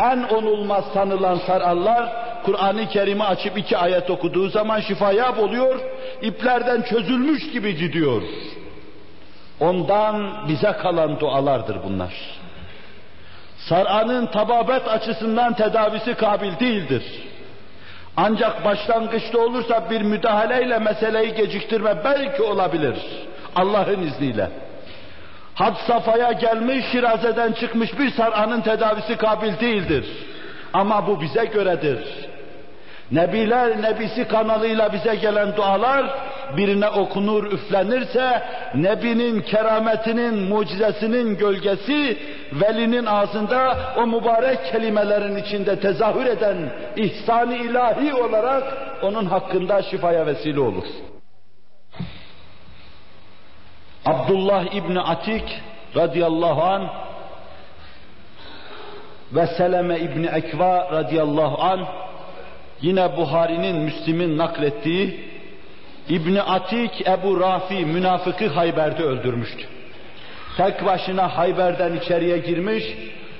[0.00, 2.12] En onulmaz tanılan sarallar,
[2.44, 5.80] Kur'an-ı Kerim'i açıp iki ayet okuduğu zaman şifaya oluyor,
[6.22, 8.22] iplerden çözülmüş gibi gidiyor.
[9.60, 12.14] Ondan bize kalan dualardır bunlar.
[13.68, 17.02] Sar'anın tababet açısından tedavisi kabil değildir.
[18.16, 22.96] Ancak başlangıçta olursa bir müdahaleyle meseleyi geciktirme belki olabilir.
[23.56, 24.50] Allah'ın izniyle.
[25.54, 30.04] Had safhaya gelmiş, şirazeden çıkmış bir sar'anın tedavisi kabil değildir.
[30.72, 31.98] Ama bu bize göredir.
[33.12, 36.06] Nebiler nebisi kanalıyla bize gelen dualar
[36.56, 38.42] birine okunur, üflenirse
[38.74, 42.18] Nebinin kerametinin, mucizesinin gölgesi
[42.52, 46.56] velinin ağzında o mübarek kelimelerin içinde tezahür eden
[46.96, 48.62] ihsan ilahi olarak
[49.02, 50.84] onun hakkında şifaya vesile olur.
[54.06, 55.60] Abdullah İbni Atik
[55.96, 56.88] radıyallahu an
[59.32, 61.86] ve Seleme İbni Ekva radıyallahu an
[62.80, 65.30] yine Buhari'nin, Müslim'in naklettiği
[66.08, 69.66] İbni Atik Ebu Rafi münafıkı Hayber'de öldürmüştü.
[70.56, 72.84] Tek başına Hayber'den içeriye girmiş,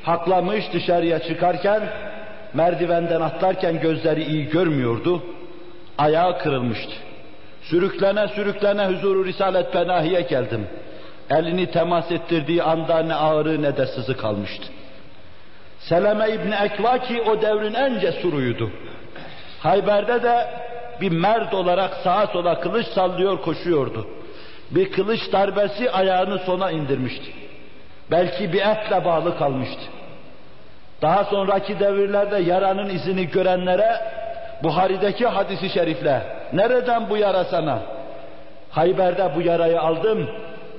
[0.03, 1.83] haklamış dışarıya çıkarken,
[2.55, 5.23] merdivenden atlarken gözleri iyi görmüyordu.
[5.99, 7.10] Ayağı kırılmıştı.
[7.71, 10.66] Sürüklene sürüklene huzuru Risalet Penahi'ye geldim.
[11.31, 14.66] Elini temas ettirdiği anda ne ağrı ne de sızı kalmıştı.
[15.79, 18.71] Seleme İbni Ekva ki o devrin en cesuruydu.
[19.61, 20.47] Hayber'de de
[21.01, 24.07] bir mert olarak sağa sola kılıç sallıyor koşuyordu.
[24.71, 27.33] Bir kılıç darbesi ayağını sona indirmişti.
[28.11, 29.83] Belki bir etle bağlı kalmıştı.
[31.03, 34.01] Daha sonraki devirlerde yaranın izini görenlere
[34.63, 37.83] Buhari'deki hadisi şerifle nereden bu yara sana?
[38.71, 40.29] Hayber'de bu yarayı aldım,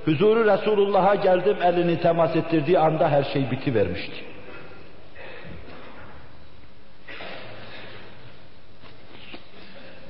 [0.05, 4.15] huzuru Resulullah'a geldim elini temas ettirdiği anda her şey biti vermişti.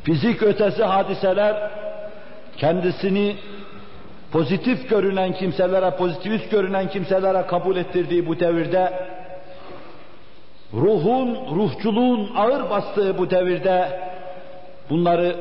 [0.03, 1.71] Fizik ötesi hadiseler
[2.57, 3.35] kendisini
[4.31, 9.10] pozitif görünen kimselere, pozitivist görünen kimselere kabul ettirdiği bu devirde
[10.73, 13.99] ruhun, ruhçuluğun ağır bastığı bu devirde
[14.89, 15.35] bunları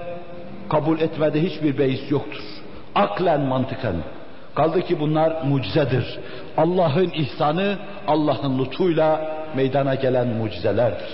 [0.68, 2.42] kabul etmede hiçbir beis yoktur.
[2.94, 3.94] Aklen mantıken.
[4.54, 6.18] Kaldı ki bunlar mucizedir.
[6.56, 7.76] Allah'ın ihsanı,
[8.06, 11.08] Allah'ın lütfuyla meydana gelen mucizelerdir.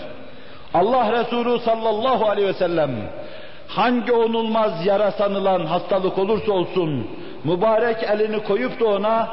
[0.75, 2.91] Allah Resulü sallallahu aleyhi ve sellem
[3.69, 7.07] hangi onulmaz yara sanılan hastalık olursa olsun
[7.45, 9.29] mübarek elini koyup da ona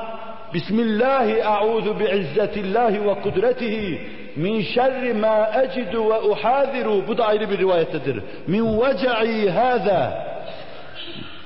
[0.54, 4.02] Bismillahi a'udhu bi'izzetillahi ve kudretihi
[4.36, 8.24] min şerri ma ecidu ve uhadiru bu da ayrı bir rivayettedir.
[8.48, 10.34] Min vece'i hâzâ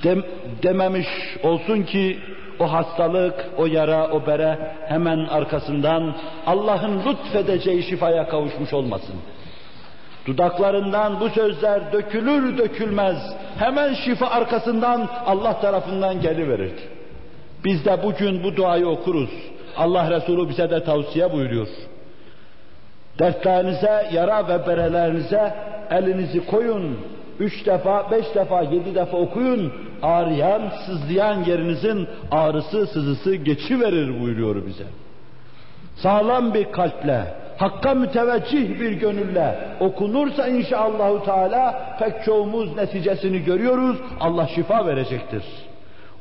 [0.04, 0.24] Dem,
[0.64, 1.08] dememiş
[1.44, 2.20] olsun ki
[2.60, 4.58] o hastalık, o yara, o bere
[4.88, 6.16] hemen arkasından
[6.46, 9.16] Allah'ın lütfedeceği şifaya kavuşmuş olmasın.
[10.26, 13.18] Dudaklarından bu sözler dökülür dökülmez
[13.60, 16.82] hemen şifa arkasından Allah tarafından geliverirdi.
[17.66, 19.30] Biz de bugün bu duayı okuruz.
[19.78, 21.68] Allah Resulü bize de tavsiye buyuruyor.
[23.20, 25.54] Dertlerinize, yara ve berelerinize
[25.92, 26.98] elinizi koyun.
[27.40, 29.74] Üç defa, beş defa, yedi defa okuyun.
[30.04, 34.84] Ağrıyan, sızlayan yerinizin ağrısı, sızısı geçiverir buyuruyor bize.
[35.96, 37.22] Sağlam bir kalple,
[37.58, 43.98] Hakka müteveccih bir gönülle okunursa inşallahü teala pek çoğumuz neticesini görüyoruz.
[44.20, 45.44] Allah şifa verecektir.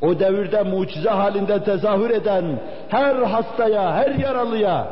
[0.03, 2.45] O devirde mucize halinde tezahür eden
[2.89, 4.87] her hastaya, her yaralıya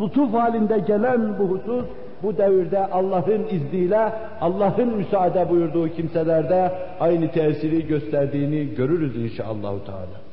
[0.00, 1.84] lütuf halinde gelen bu husus
[2.22, 10.26] bu devirde Allah'ın izniyle, Allah'ın müsaade buyurduğu kimselerde aynı tesiri gösterdiğini görürüz inşallahü teala.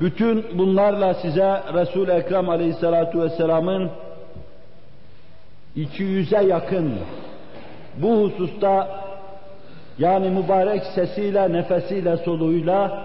[0.00, 3.90] Bütün bunlarla size Resul-i Ekrem Aleyhisselatü Vesselam'ın
[5.76, 6.92] 200'e yakın
[7.96, 8.88] bu hususta
[9.98, 13.04] yani mübarek sesiyle, nefesiyle, soluğuyla,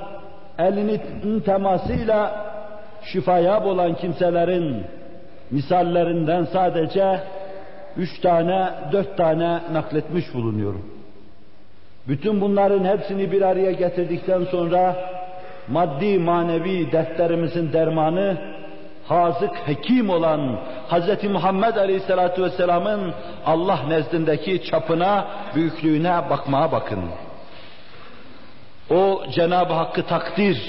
[0.60, 2.45] elinin temasıyla
[3.01, 4.84] şifaya olan kimselerin
[5.51, 7.20] misallerinden sadece
[7.97, 10.86] üç tane, dört tane nakletmiş bulunuyorum.
[12.08, 14.95] Bütün bunların hepsini bir araya getirdikten sonra
[15.68, 18.38] maddi manevi dertlerimizin dermanı
[19.08, 21.24] hazık hekim olan Hz.
[21.24, 23.14] Muhammed Aleyhisselatü Vesselam'ın
[23.45, 25.26] Allah nezdindeki çapına,
[25.56, 26.99] büyüklüğüne bakmaya bakın.
[28.90, 30.62] O Cenab-ı Hakk'ı takdir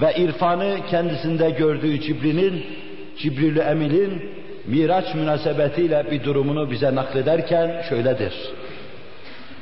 [0.00, 2.66] ve irfanı kendisinde gördüğü Cibril'in,
[3.18, 8.34] Cibril-i Emin'in Miraç münasebetiyle bir durumunu bize naklederken şöyledir.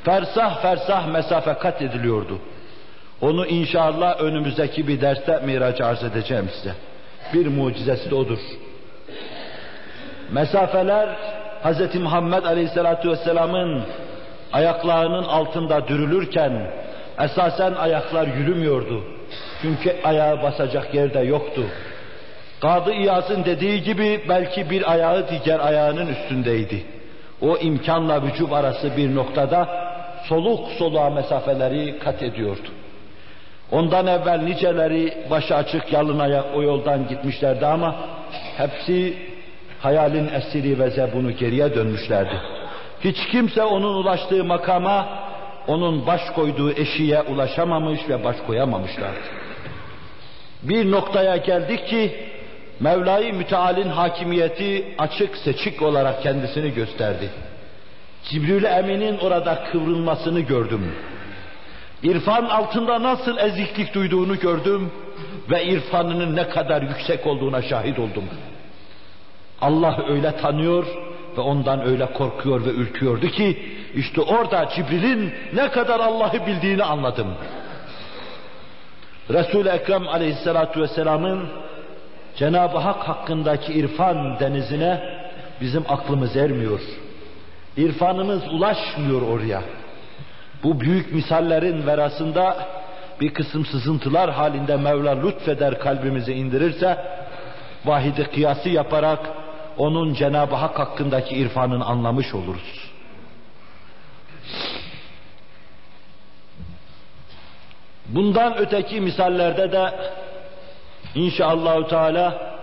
[0.03, 2.39] Fersah fersah mesafe kat ediliyordu.
[3.21, 6.73] Onu inşallah önümüzdeki bir derste Miraç arz edeceğim size.
[7.33, 8.39] Bir mucizesi de odur.
[10.31, 11.09] Mesafeler
[11.63, 11.95] Hz.
[11.95, 13.83] Muhammed Aleyhisselatü Vesselam'ın
[14.53, 16.71] ayaklarının altında dürülürken
[17.19, 19.03] esasen ayaklar yürümüyordu.
[19.61, 21.61] Çünkü ayağı basacak yerde yoktu.
[22.61, 26.83] Kadı İyaz'ın dediği gibi belki bir ayağı diğer ayağının üstündeydi.
[27.41, 29.67] O imkanla vücub arası bir noktada
[30.27, 32.67] soluk soluğa mesafeleri kat ediyordu.
[33.71, 37.95] Ondan evvel niceleri başı açık yalın ayak o yoldan gitmişlerdi ama
[38.57, 39.17] hepsi
[39.81, 42.35] hayalin esiri ve zebunu geriye dönmüşlerdi.
[43.03, 45.07] Hiç kimse onun ulaştığı makama,
[45.69, 49.19] onun baş koyduğu eşiğe ulaşamamış ve baş koyamamışlardı.
[50.63, 52.29] Bir noktaya geldik ki
[52.79, 57.29] Mevla-i Müteal'in hakimiyeti açık seçik olarak kendisini gösterdi.
[58.23, 60.91] Cibril Emin'in orada kıvrılmasını gördüm.
[62.03, 64.91] İrfan altında nasıl eziklik duyduğunu gördüm
[65.49, 68.23] ve irfanının ne kadar yüksek olduğuna şahit oldum.
[69.61, 70.85] Allah öyle tanıyor
[71.37, 73.59] ve ondan öyle korkuyor ve ürküyordu ki
[73.95, 77.27] işte orada Cibril'in ne kadar Allah'ı bildiğini anladım.
[79.29, 81.49] Resul-i Ekrem aleyhissalatu vesselamın
[82.35, 85.19] Cenab-ı Hak hakkındaki irfan denizine
[85.61, 86.79] bizim aklımız ermiyor.
[87.77, 89.61] İrfanımız ulaşmıyor oraya.
[90.63, 92.67] Bu büyük misallerin verasında
[93.21, 96.97] bir kısım sızıntılar halinde Mevla lütfeder kalbimizi indirirse
[97.85, 99.19] vahidi kıyası yaparak
[99.79, 102.89] onun Cenab-ı Hak hakkındaki irfanını anlamış oluruz.
[108.05, 109.91] Bundan öteki misallerde de
[111.15, 112.55] İnşallahü Teala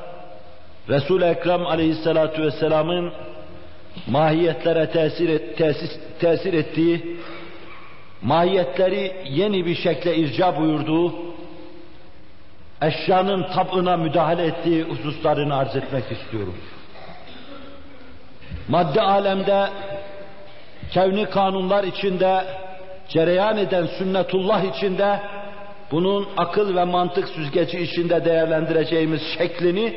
[0.88, 3.12] Resul-i Ekrem Aleyhisselatü Vesselam'ın
[4.06, 5.90] mahiyetlere tesir, et, tesis,
[6.20, 7.16] tesir ettiği,
[8.22, 11.14] mahiyetleri yeni bir şekle irca buyurduğu,
[12.82, 16.54] eşyanın tabına müdahale ettiği hususlarını arz etmek istiyorum.
[18.68, 19.68] Madde alemde,
[20.90, 22.44] kevni kanunlar içinde,
[23.08, 25.20] cereyan eden sünnetullah içinde,
[25.90, 29.96] bunun akıl ve mantık süzgeci içinde değerlendireceğimiz şeklini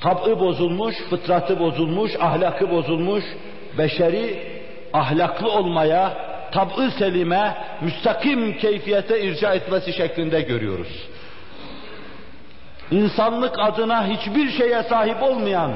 [0.00, 3.24] tab'ı bozulmuş, fıtratı bozulmuş, ahlakı bozulmuş,
[3.78, 4.52] beşeri
[4.92, 6.12] ahlaklı olmaya,
[6.52, 11.08] tab'ı selime, müstakim keyfiyete irca etmesi şeklinde görüyoruz.
[12.90, 15.72] İnsanlık adına hiçbir şeye sahip olmayan,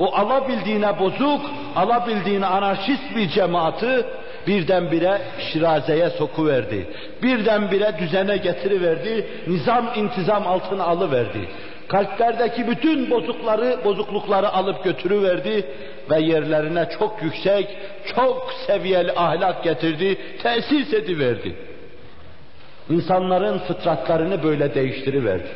[0.00, 1.40] o alabildiğine bozuk,
[1.76, 4.04] alabildiğine anarşist bir cemaati
[4.46, 5.20] birdenbire
[5.52, 6.86] şirazeye sokuverdi.
[7.22, 11.48] Birdenbire düzene getiriverdi, nizam intizam altına alıverdi.
[11.88, 15.66] Kalplerdeki bütün bozukları, bozuklukları alıp götürüverdi
[16.10, 17.68] ve yerlerine çok yüksek,
[18.14, 21.56] çok seviyeli ahlak getirdi, tesis ediverdi.
[22.90, 25.48] İnsanların fıtratlarını böyle değiştiriverdi.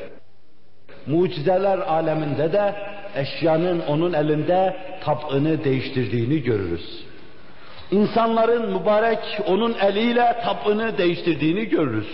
[1.06, 2.74] Mucizeler aleminde de
[3.16, 7.04] eşyanın onun elinde tab'ını değiştirdiğini görürüz.
[7.90, 12.08] İnsanların mübarek onun eliyle tab'ını değiştirdiğini görürüz.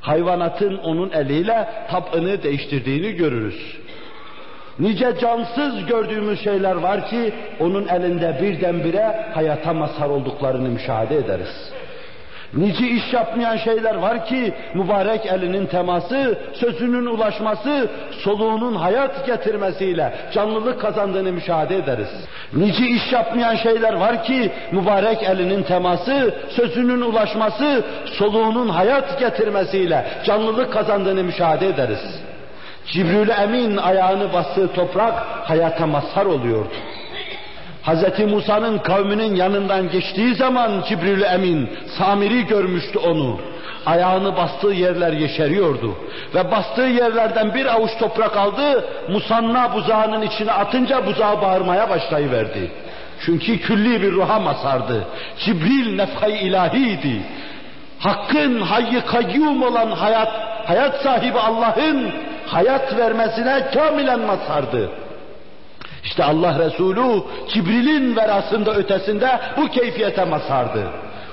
[0.00, 3.76] Hayvanatın onun eliyle tab'ını değiştirdiğini görürüz.
[4.78, 11.72] Nice cansız gördüğümüz şeyler var ki onun elinde birdenbire hayata mazhar olduklarını müşahede ederiz.
[12.54, 17.88] Nice iş yapmayan şeyler var ki mübarek elinin teması, sözünün ulaşması,
[18.24, 22.08] soluğunun hayat getirmesiyle canlılık kazandığını müşahede ederiz.
[22.52, 30.72] Nice iş yapmayan şeyler var ki mübarek elinin teması, sözünün ulaşması, soluğunun hayat getirmesiyle canlılık
[30.72, 32.20] kazandığını müşahede ederiz.
[32.86, 36.74] Cibril Emin ayağını bastığı toprak hayata mazhar oluyordu.
[37.86, 38.18] Hz.
[38.30, 43.40] Musa'nın kavminin yanından geçtiği zaman Cibril Emin, Samiri görmüştü onu.
[43.86, 45.94] Ayağını bastığı yerler yeşeriyordu.
[46.34, 52.70] Ve bastığı yerlerden bir avuç toprak aldı, Musanna buzağının içine atınca buzağı bağırmaya başlayıverdi.
[53.20, 55.04] Çünkü külli bir ruha masardı.
[55.38, 57.22] Cibril nefhay ilahiydi.
[57.98, 60.32] Hakkın hayy kayyum olan hayat,
[60.64, 62.10] hayat sahibi Allah'ın
[62.46, 64.90] hayat vermesine kamilen masardı.
[66.06, 70.86] İşte Allah Resulü Cibril'in verasında ötesinde bu keyfiyete mazhardı.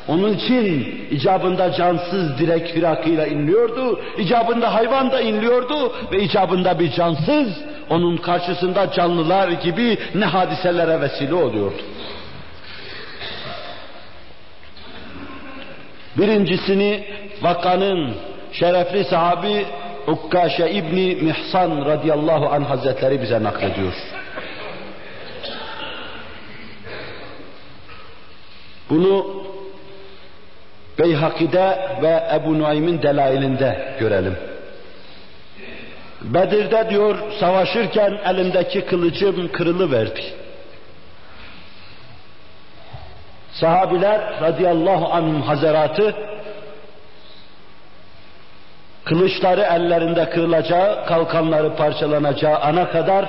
[0.07, 7.47] Onun için icabında cansız direk firakıyla inliyordu, icabında hayvan da inliyordu ve icabında bir cansız
[7.89, 11.81] onun karşısında canlılar gibi ne hadiselere vesile oluyordu.
[16.17, 17.03] Birincisini
[17.41, 18.13] vakanın
[18.51, 19.65] şerefli sahabi
[20.07, 23.93] Ukkaşe İbni Mihsan radıyallahu anh hazretleri bize naklediyor.
[28.89, 29.43] Bunu
[30.99, 34.37] Beyhaki'de ve Ebu Nuaym'in delailinde görelim.
[36.21, 40.23] Bedir'de diyor savaşırken elimdeki kılıcım kırılıverdi.
[43.51, 46.15] Sahabiler radıyallahu anhum hazaratı
[49.05, 53.25] kılıçları ellerinde kırılacağı, kalkanları parçalanacağı ana kadar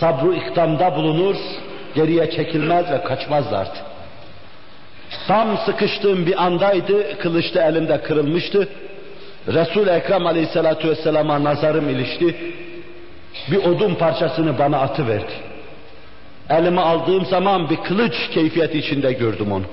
[0.00, 1.36] sabru ikdamda bulunur,
[1.94, 3.78] geriye çekilmez ve kaçmazlardı.
[5.26, 8.68] Tam sıkıştığım bir andaydı, kılıç da elimde kırılmıştı.
[9.48, 12.36] Resul-i Ekrem aleyhissalatu vesselama nazarım ilişti.
[13.50, 15.32] Bir odun parçasını bana atıverdi.
[16.50, 19.64] Elime aldığım zaman bir kılıç keyfiyeti içinde gördüm onu.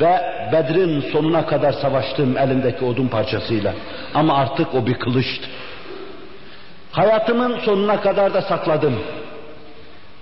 [0.00, 0.20] Ve
[0.52, 3.74] Bedir'in sonuna kadar savaştım elimdeki odun parçasıyla.
[4.14, 5.48] Ama artık o bir kılıçtı.
[6.92, 8.98] Hayatımın sonuna kadar da sakladım.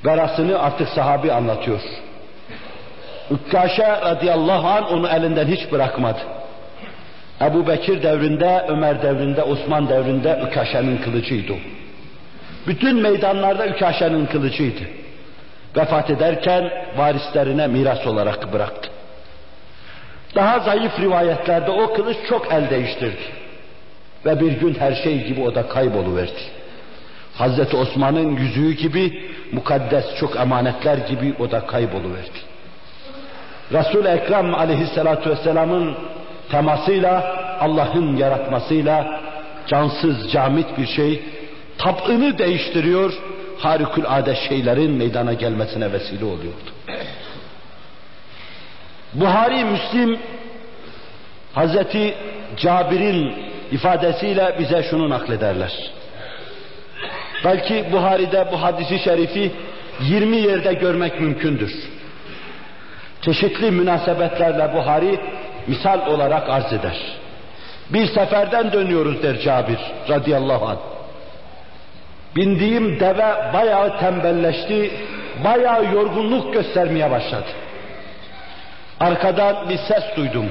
[0.05, 1.81] Verasını artık sahabi anlatıyor.
[3.31, 6.19] Ukkaşe radıyallahu anh onu elinden hiç bırakmadı.
[7.41, 11.53] Ebu Bekir devrinde, Ömer devrinde, Osman devrinde Ükaşe'nin kılıcıydı.
[12.67, 14.83] Bütün meydanlarda Ükaşe'nin kılıcıydı.
[15.77, 18.91] Vefat ederken varislerine miras olarak bıraktı.
[20.35, 23.23] Daha zayıf rivayetlerde o kılıç çok el değiştirdi.
[24.27, 26.41] Ve bir gün her şey gibi o da kayboluverdi.
[27.35, 32.48] Hazreti Osman'ın yüzüğü gibi, mukaddes çok emanetler gibi o da kayboluverdi.
[33.73, 35.95] Resul-i Ekrem aleyhissalatu vesselamın
[36.51, 39.21] temasıyla, Allah'ın yaratmasıyla
[39.67, 41.23] cansız, camit bir şey
[41.79, 43.13] tabını değiştiriyor,
[43.59, 46.71] harikulade şeylerin meydana gelmesine vesile oluyordu.
[49.15, 50.19] Buhari, Müslim,
[51.55, 52.15] Hazreti
[52.57, 53.35] Cabir'in
[53.73, 55.73] ifadesiyle bize şunu naklederler.
[57.45, 59.53] Belki Buhari'de bu hadisi şerifi
[60.01, 61.98] 20 yerde görmek mümkündür.
[63.23, 65.21] Çeşitli münasebetlerle Buhari
[65.67, 66.97] misal olarak arz eder.
[67.91, 70.79] Bir seferden dönüyoruz der Cabir radıyallahu anh.
[72.37, 74.91] Bindiğim deve bayağı tembelleşti,
[75.45, 77.49] bayağı yorgunluk göstermeye başladı.
[79.01, 80.47] Arkadan bir ses duydum.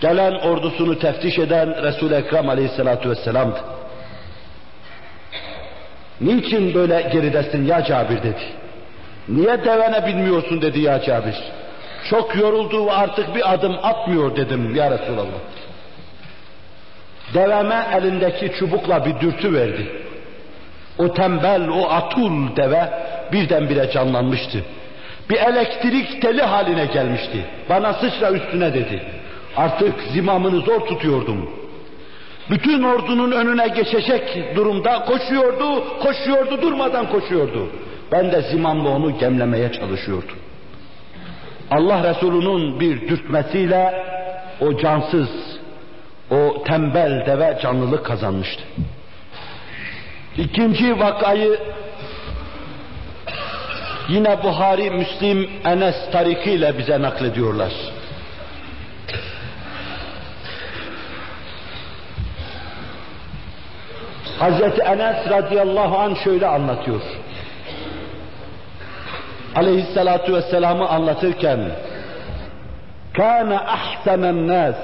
[0.00, 3.58] Gelen ordusunu teftiş eden Resul-i Ekrem aleyhissalatu vesselam'dı.
[6.20, 8.61] Niçin böyle geridesin ya Cabir dedi.
[9.28, 11.36] Niye devene binmiyorsun dedi ya Cabir.
[12.10, 15.40] Çok yoruldu artık bir adım atmıyor dedim ya Resulallah.
[17.34, 19.86] Deveme elindeki çubukla bir dürtü verdi.
[20.98, 22.90] O tembel, o atul deve
[23.32, 24.58] birdenbire canlanmıştı.
[25.30, 27.44] Bir elektrik teli haline gelmişti.
[27.68, 29.02] Bana sıçra üstüne dedi.
[29.56, 31.50] Artık zimamını zor tutuyordum.
[32.50, 37.68] Bütün ordunun önüne geçecek durumda koşuyordu, koşuyordu, durmadan koşuyordu.
[38.12, 40.38] Ben de zimamla onu gemlemeye çalışıyordum.
[41.70, 44.04] Allah Resulü'nün bir dürtmesiyle
[44.60, 45.28] o cansız,
[46.30, 48.62] o tembel deve canlılık kazanmıştı.
[50.36, 51.58] İkinci vakayı
[54.08, 57.72] yine Buhari, Müslim, Enes tarikiyle bize naklediyorlar.
[64.38, 67.00] Hazreti Enes radıyallahu an şöyle anlatıyor
[69.54, 71.60] aleyhissalatu vesselam'ı anlatırken
[73.16, 74.76] kana ahsanen nas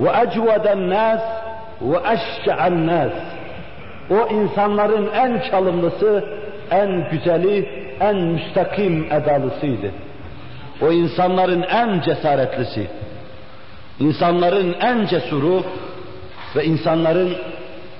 [0.00, 1.22] ve ecveden nas
[1.80, 3.12] ve eşşa'en nas
[4.10, 6.24] o insanların en çalımlısı,
[6.70, 7.68] en güzeli,
[8.00, 9.90] en müstakim edalısıydı.
[10.82, 12.86] O insanların en cesaretlisi,
[14.00, 15.64] insanların en cesuru
[16.56, 17.36] ve insanların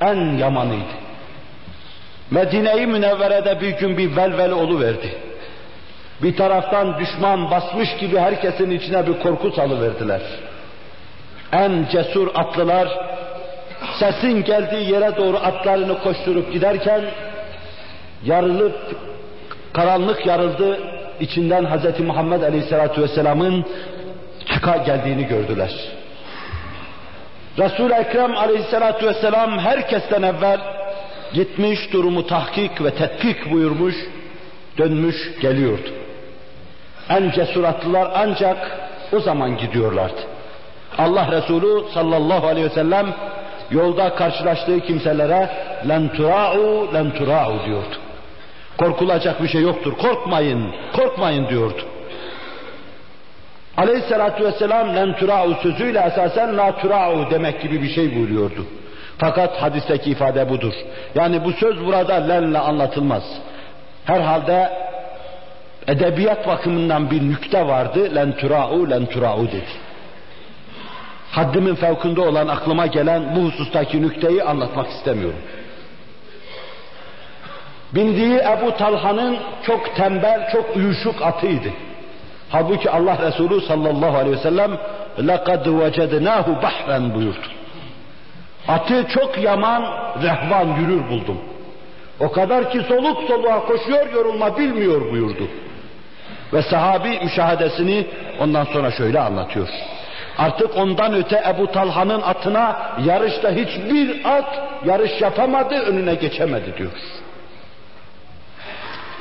[0.00, 0.96] en yamanıydı.
[2.30, 4.96] Medine-i Münevvere'de bir gün bir velvel oluverdi.
[4.96, 5.25] verdi.
[6.22, 10.20] Bir taraftan düşman basmış gibi herkesin içine bir korku salıverdiler.
[11.52, 12.88] En cesur atlılar
[13.98, 17.04] sesin geldiği yere doğru atlarını koşturup giderken
[18.24, 18.96] yarılıp
[19.72, 20.78] karanlık yarıldı
[21.20, 22.00] içinden Hz.
[22.00, 23.64] Muhammed Aleyhisselatü Vesselam'ın
[24.52, 25.72] çıka geldiğini gördüler.
[27.58, 30.60] Resul-i Ekrem Aleyhisselatü Vesselam herkesten evvel
[31.34, 33.94] gitmiş durumu tahkik ve tetkik buyurmuş,
[34.78, 36.05] dönmüş geliyordu.
[37.08, 38.56] En cesur atlılar ancak
[39.12, 40.20] o zaman gidiyorlardı.
[40.98, 43.06] Allah Resulü sallallahu aleyhi ve sellem
[43.70, 45.50] yolda karşılaştığı kimselere
[45.88, 47.96] len tura'u len tura'u diyordu.
[48.78, 49.92] Korkulacak bir şey yoktur.
[49.98, 51.82] Korkmayın, korkmayın diyordu.
[53.76, 58.66] Aleyhissalatu vesselam len tura'u sözüyle esasen la tura'u demek gibi bir şey buyuruyordu.
[59.18, 60.72] Fakat hadisteki ifade budur.
[61.14, 63.22] Yani bu söz burada lenle anlatılmaz.
[64.04, 64.85] Herhalde
[65.87, 68.15] edebiyat bakımından bir nükte vardı.
[68.15, 69.71] Len tura'u len tura'u dedi.
[71.31, 75.39] Haddimin fevkinde olan aklıma gelen bu husustaki nükteyi anlatmak istemiyorum.
[77.95, 81.69] Bindiği Ebu Talha'nın çok tembel, çok uyuşuk atıydı.
[82.49, 84.71] Halbuki Allah Resulü sallallahu aleyhi ve sellem
[85.17, 87.47] لَقَدْ وَجَدْنَاهُ بَحْرًا buyurdu.
[88.67, 89.83] Atı çok yaman,
[90.23, 91.37] rehvan yürür buldum.
[92.19, 95.47] O kadar ki soluk soluğa koşuyor, yorulma bilmiyor buyurdu.
[96.52, 98.06] Ve sahabi müşahadesini
[98.40, 99.68] ondan sonra şöyle anlatıyor.
[100.38, 106.90] Artık ondan öte Ebu Talha'nın atına yarışta hiçbir at yarış yapamadı, önüne geçemedi diyor.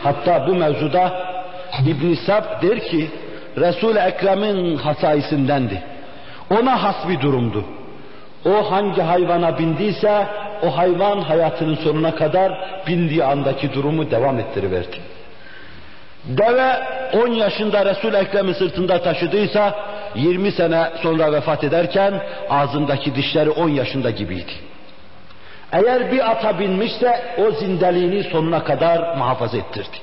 [0.04, 1.14] Hatta bu mevzuda
[1.88, 3.10] İbn Sab der ki
[3.58, 5.84] Resul-i Ekrem'in hasaisindendi.
[6.50, 7.66] Ona has bir durumdu.
[8.46, 10.28] O hangi hayvana bindiyse
[10.64, 12.52] o hayvan hayatının sonuna kadar
[12.88, 15.15] bindiği andaki durumu devam ettiriverdi.
[16.28, 16.74] Deve
[17.14, 19.76] 10 yaşında Resul-i Ekrem'in sırtında taşıdıysa
[20.16, 24.52] 20 sene sonra vefat ederken ağzındaki dişleri 10 yaşında gibiydi.
[25.72, 29.98] Eğer bir ata binmişse o zindeliğini sonuna kadar muhafaza ettirdi.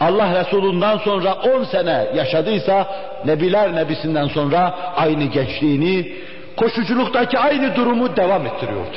[0.00, 2.86] Allah Resulü'nden sonra 10 sene yaşadıysa
[3.24, 6.12] Nebiler Nebisinden sonra aynı gençliğini,
[6.56, 8.96] koşuculuktaki aynı durumu devam ettiriyordu.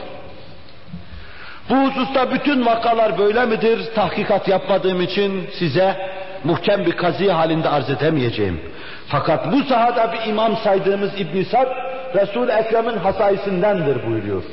[1.70, 3.80] Bu hususta bütün vakalar böyle midir?
[3.96, 5.96] Tahkikat yapmadığım için size
[6.44, 8.62] muhkem bir kazı halinde arz edemeyeceğim.
[9.08, 11.68] Fakat bu sahada bir imam saydığımız İbn Sad
[12.16, 14.44] Resul-i Ekrem'in hasaisindendir buyuruyor.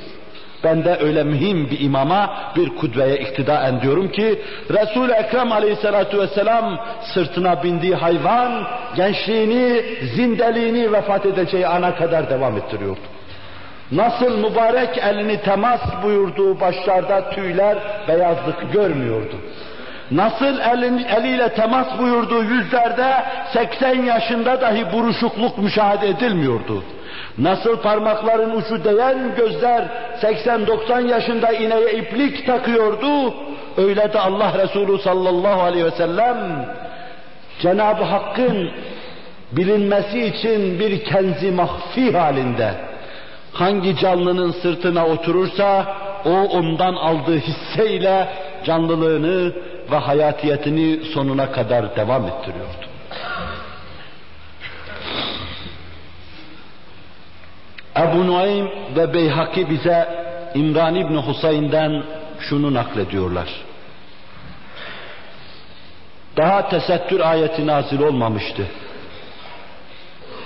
[0.64, 6.78] Ben de öyle mühim bir imama, bir kudveye iktidaen diyorum ki, Resul-i Ekrem aleyhissalatu vesselam
[7.14, 8.66] sırtına bindiği hayvan,
[8.96, 9.82] gençliğini,
[10.16, 13.00] zindeliğini vefat edeceği ana kadar devam ettiriyordu.
[13.92, 17.78] Nasıl mübarek elini temas buyurduğu başlarda tüyler
[18.08, 19.36] beyazlık görmüyordu.
[20.10, 26.84] Nasıl elin, eliyle temas buyurduğu yüzlerde 80 yaşında dahi buruşukluk müşahede edilmiyordu.
[27.38, 29.84] Nasıl parmakların ucu değen gözler
[30.22, 33.34] 80-90 yaşında ineğe iplik takıyordu,
[33.76, 36.66] öyle de Allah Resulü sallallahu aleyhi ve sellem
[37.62, 38.70] Cenab-ı Hakk'ın
[39.52, 42.70] bilinmesi için bir kenzi mahfi halinde
[43.52, 48.28] hangi canlının sırtına oturursa o ondan aldığı hisseyle
[48.64, 49.52] canlılığını
[49.90, 52.86] ve hayatiyetini sonuna kadar devam ettiriyordu.
[57.96, 60.08] Ebu Nuaym ve Beyhaki bize
[60.54, 62.02] İmran İbni Husayn'den
[62.40, 63.48] şunu naklediyorlar.
[66.36, 68.66] Daha tesettür ayeti nazil olmamıştı.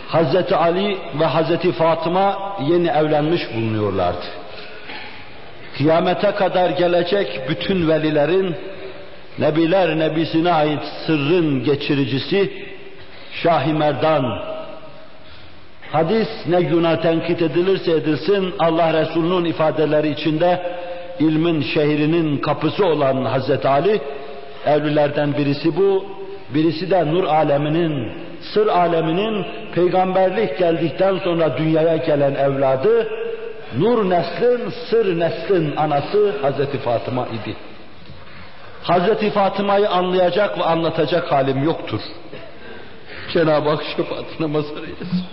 [0.09, 4.27] Hazreti Ali ve Hazreti Fatıma yeni evlenmiş bulunuyorlardı.
[5.77, 8.57] Kıyamete kadar gelecek bütün velilerin
[9.39, 12.53] Nebiler Nebisine ait sırrın geçiricisi
[13.33, 14.25] Şah-ı Merdan
[15.93, 20.63] Hadis ne günah tenkit edilirse edilsin Allah Resulü'nün ifadeleri içinde
[21.21, 24.01] ilmin şehrinin kapısı olan Hazreti Ali
[24.67, 26.05] evlilerden birisi bu,
[26.55, 33.09] birisi de nur aleminin, sır aleminin peygamberlik geldikten sonra dünyaya gelen evladı,
[33.79, 37.57] nur neslin, sır neslin anası Hazreti Fatıma idi.
[38.83, 42.01] Hazreti Fatıma'yı anlayacak ve anlatacak halim yoktur.
[43.33, 45.25] Cenab-ı Hak şefaatine mazhar eylesin.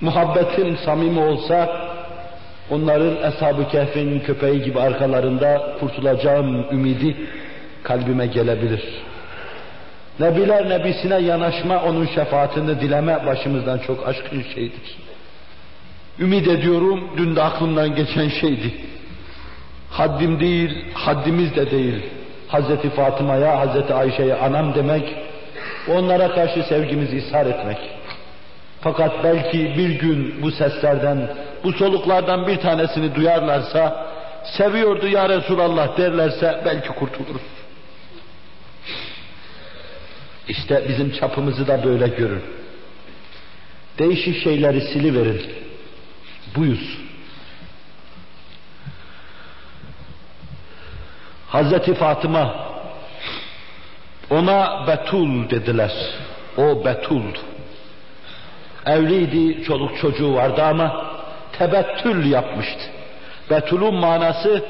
[0.00, 1.80] Muhabbetin samimi olsa
[2.70, 7.16] onların Eshab-ı Kehf'in köpeği gibi arkalarında kurtulacağım ümidi
[7.82, 8.82] kalbime gelebilir.
[10.20, 14.96] Nebiler nebisine yanaşma, onun şefaatini dileme başımızdan çok aşkın şeydir.
[16.18, 18.74] Ümid ediyorum, dün de aklımdan geçen şeydi.
[19.90, 22.02] Haddim değil, haddimiz de değil.
[22.48, 25.14] Hazreti Fatıma'ya, Hazreti Ayşe'ye anam demek,
[25.88, 27.78] onlara karşı sevgimizi ishar etmek.
[28.80, 31.28] Fakat belki bir gün bu seslerden,
[31.64, 34.06] bu soluklardan bir tanesini duyarlarsa,
[34.44, 37.42] seviyordu ya Resulallah derlerse belki kurtuluruz.
[40.48, 42.42] İşte bizim çapımızı da böyle görün.
[43.98, 45.42] Değişik şeyleri siliverin.
[46.56, 47.05] Buyuz.
[51.56, 52.54] Hazreti Fatıma
[54.30, 55.92] ona Betul dediler.
[56.56, 57.38] O Betul'du.
[58.86, 61.06] Evliydi, çoluk çocuğu vardı ama
[61.58, 62.82] tebettül yapmıştı.
[63.50, 64.64] Betul'un manası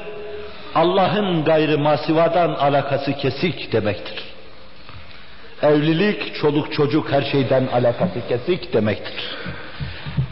[0.75, 4.23] Allah'ın gayrı masivadan alakası kesik demektir.
[5.61, 9.35] Evlilik, çoluk çocuk her şeyden alakası kesik demektir.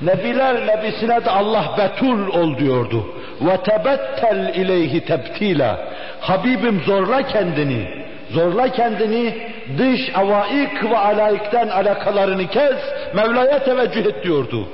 [0.01, 3.05] Nebiler nebisine de Allah betul ol diyordu.
[3.41, 5.94] Ve tebettel ileyhi tebtila.
[6.27, 8.05] Habibim zorla kendini.
[8.31, 12.77] Zorla kendini dış avaik ve alaikten alakalarını kes,
[13.13, 14.67] Mevla'ya teveccüh et diyordu.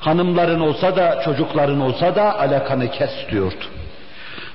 [0.00, 3.64] Hanımların olsa da, çocukların olsa da alakanı kes diyordu.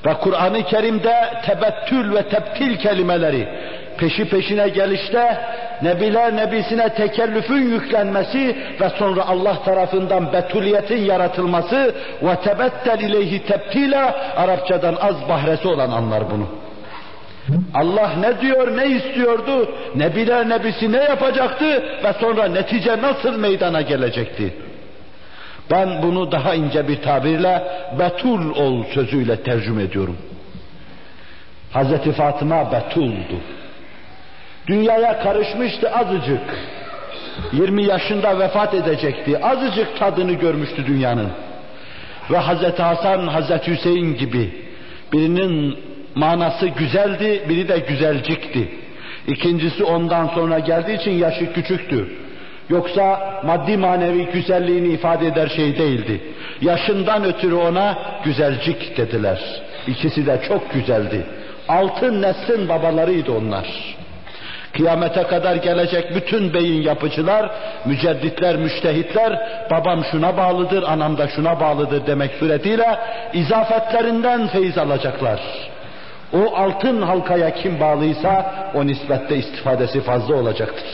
[0.06, 1.16] Ve Kur'an-ı Kerim'de
[1.46, 3.48] tebettül ve teptil kelimeleri
[3.98, 5.38] peşi peşine gelişte
[5.82, 14.96] Nebiler Nebisine tekellüfün yüklenmesi ve sonra Allah tarafından betuliyetin yaratılması ve tebettel ileyhi teptila Arapçadan
[15.02, 16.48] az bahresi olan anlar bunu.
[17.74, 24.54] Allah ne diyor, ne istiyordu, Nebiler Nebisi ne yapacaktı ve sonra netice nasıl meydana gelecekti?
[25.72, 27.64] Ben bunu daha ince bir tabirle
[28.00, 30.18] betul ol sözüyle tercüme ediyorum.
[31.72, 33.36] Hazreti Fatıma betuldu.
[34.68, 36.42] Dünyaya karışmıştı azıcık.
[37.54, 39.46] 20 yaşında vefat edecekti.
[39.46, 41.30] Azıcık tadını görmüştü dünyanın.
[42.32, 44.52] Ve Hazreti Hasan, Hazreti Hüseyin gibi
[45.14, 45.78] birinin
[46.16, 48.70] manası güzeldi, biri de güzelcikti.
[49.28, 52.08] İkincisi ondan sonra geldiği için yaşı küçüktü.
[52.70, 56.22] Yoksa maddi manevi güzelliğini ifade eder şey değildi.
[56.62, 59.40] Yaşından ötürü ona güzelcik dediler.
[59.88, 61.26] İkisi de çok güzeldi.
[61.68, 63.98] Altın neslin babalarıydı onlar.
[64.78, 67.52] Kıyamete kadar gelecek bütün beyin yapıcılar,
[67.86, 69.40] mücedditler, müştehitler,
[69.72, 73.00] babam şuna bağlıdır, anam da şuna bağlıdır demek suretiyle
[73.34, 75.40] izafetlerinden feyiz alacaklar.
[76.34, 80.86] O altın halkaya kim bağlıysa o nispette istifadesi fazla olacaktır.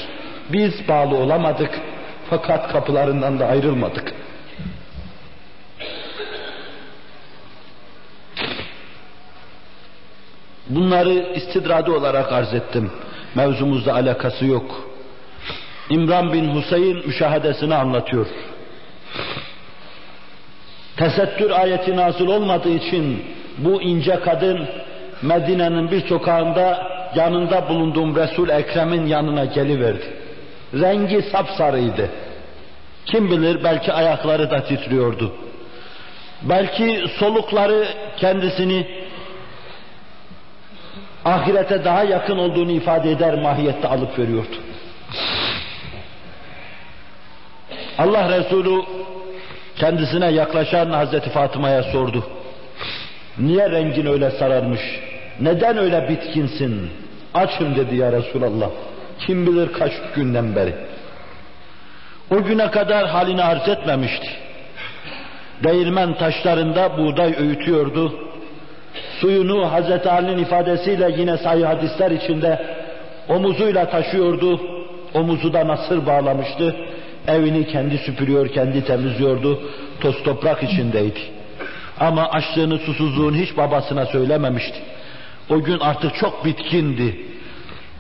[0.50, 1.80] Biz bağlı olamadık
[2.30, 4.14] fakat kapılarından da ayrılmadık.
[10.70, 12.92] Bunları istidradi olarak arz ettim.
[13.36, 14.90] Mevzumuzla alakası yok.
[15.90, 18.28] İmran bin Huseyin müşahadesini anlatıyor.
[20.98, 23.26] Tesettür ayeti nazil olmadığı için
[23.58, 24.68] bu ince kadın
[25.22, 30.14] Medine'nin bir sokağında yanında bulunduğum Resul Ekrem'in yanına geliverdi.
[30.74, 32.10] Rengi sapsarıydı.
[33.06, 35.34] Kim bilir belki ayakları da titriyordu.
[36.42, 38.88] Belki solukları kendisini
[41.26, 44.56] ahirete daha yakın olduğunu ifade eder mahiyette alıp veriyordu.
[47.98, 48.82] Allah Resulü
[49.76, 52.24] kendisine yaklaşan Hazreti Fatıma'ya sordu.
[53.38, 54.82] Niye rengin öyle sararmış?
[55.40, 56.90] Neden öyle bitkinsin?
[57.34, 58.70] Açım dedi ya Resulallah.
[59.20, 60.76] Kim bilir kaç günden beri.
[62.32, 64.30] O güne kadar halini arz etmemişti.
[65.64, 68.14] Değirmen taşlarında buğday öğütüyordu.
[69.24, 72.66] Suyunu Hazreti Ali'nin ifadesiyle yine sahih hadisler içinde
[73.30, 74.62] omuzuyla taşıyordu.
[75.14, 76.76] Omuzu da nasır bağlamıştı.
[77.28, 79.62] Evini kendi süpürüyor, kendi temizliyordu.
[80.00, 81.20] Toz toprak içindeydi.
[82.00, 84.80] Ama açlığını, susuzluğunu hiç babasına söylememişti.
[85.50, 87.16] O gün artık çok bitkindi.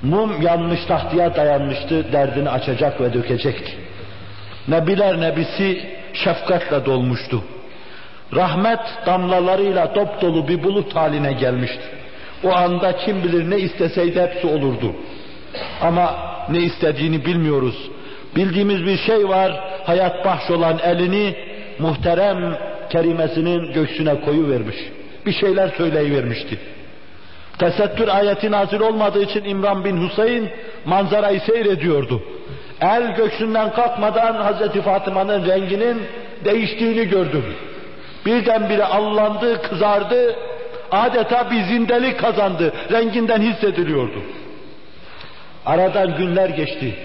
[0.01, 3.71] Mum yanmış tahtıya dayanmıştı, derdini açacak ve dökecekti.
[4.67, 7.43] Nebiler nebisi şefkatle dolmuştu.
[8.35, 11.83] Rahmet damlalarıyla dop dolu bir bulut haline gelmişti.
[12.43, 14.93] O anda kim bilir ne isteseydi hepsi olurdu.
[15.81, 16.15] Ama
[16.49, 17.89] ne istediğini bilmiyoruz.
[18.35, 21.35] Bildiğimiz bir şey var, hayat bahş olan elini
[21.79, 22.57] muhterem
[22.89, 24.75] kerimesinin göğsüne koyu vermiş.
[25.25, 26.59] Bir şeyler söyleyivermişti.
[27.59, 30.49] Tesettür ayeti nazil olmadığı için İmran bin Hüseyin
[30.85, 32.23] manzarayı seyrediyordu.
[32.81, 36.01] El göksünden kalkmadan Hazreti Fatıma'nın renginin
[36.45, 37.43] değiştiğini gördüm.
[38.25, 40.35] Birdenbire allandı, kızardı,
[40.91, 44.21] adeta bir zindelik kazandı, renginden hissediliyordu.
[45.65, 46.95] Aradan günler geçti.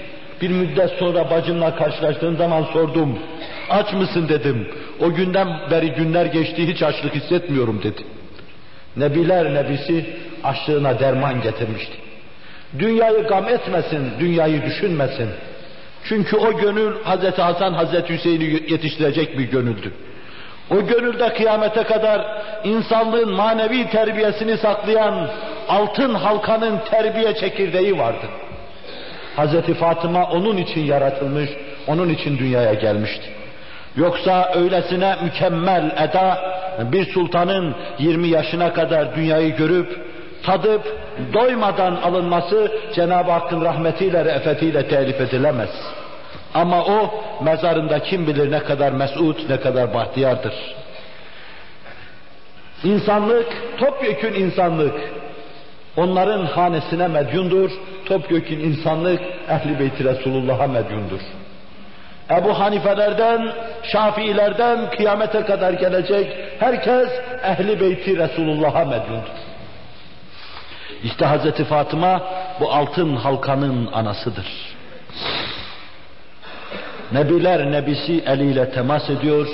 [0.42, 3.18] Bir müddet sonra bacımla karşılaştığım zaman sordum.
[3.70, 4.68] Aç mısın dedim.
[5.00, 8.02] O günden beri günler geçti hiç açlık hissetmiyorum dedi.
[8.96, 10.06] Nebiler nebisi
[10.44, 11.92] açlığına derman getirmişti.
[12.78, 15.28] Dünyayı gam etmesin, dünyayı düşünmesin.
[16.04, 17.38] Çünkü o gönül Hz.
[17.38, 18.08] Hasan, Hz.
[18.08, 19.92] Hüseyin'i yetiştirecek bir gönüldü.
[20.70, 22.26] O gönülde kıyamete kadar
[22.64, 25.28] insanlığın manevi terbiyesini saklayan
[25.68, 28.26] altın halkanın terbiye çekirdeği vardı.
[29.36, 29.74] Hz.
[29.74, 31.50] Fatıma onun için yaratılmış,
[31.86, 33.24] onun için dünyaya gelmişti.
[33.96, 36.38] Yoksa öylesine mükemmel eda
[36.92, 40.00] bir sultanın 20 yaşına kadar dünyayı görüp
[40.42, 40.82] tadıp
[41.34, 45.70] doymadan alınması Cenab-ı Hakk'ın rahmetiyle, re'fetiyle telif edilemez.
[46.54, 50.54] Ama o mezarında kim bilir ne kadar mesut, ne kadar bahtiyardır.
[52.84, 53.46] İnsanlık,
[53.78, 54.94] topyekün insanlık,
[55.96, 57.70] onların hanesine medyundur,
[58.06, 61.20] topyekün insanlık Ehli Beyti Resulullah'a medyundur.
[62.30, 67.08] Ebu Hanifelerden, Şafiilerden kıyamete kadar gelecek herkes
[67.44, 69.38] Ehli Beyti Resulullah'a medyundur.
[71.02, 72.22] İşte Hazreti Fatıma
[72.60, 74.67] bu altın halkanın anasıdır.
[77.12, 79.48] Nebiler nebisi eliyle temas ediyor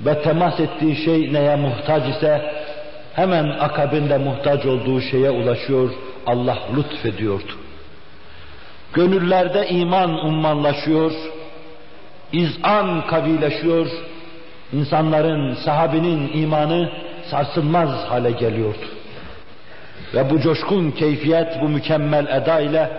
[0.00, 2.52] ve temas ettiği şey neye muhtaç ise
[3.14, 5.90] hemen akabinde muhtaç olduğu şeye ulaşıyor,
[6.26, 7.52] Allah lütfediyordu.
[8.92, 11.12] Gönüllerde iman ummanlaşıyor,
[12.32, 13.86] izan kavileşiyor,
[14.72, 16.90] insanların, sahabinin imanı
[17.30, 18.86] sarsılmaz hale geliyordu.
[20.14, 22.90] Ve bu coşkun keyfiyet, bu mükemmel eda ile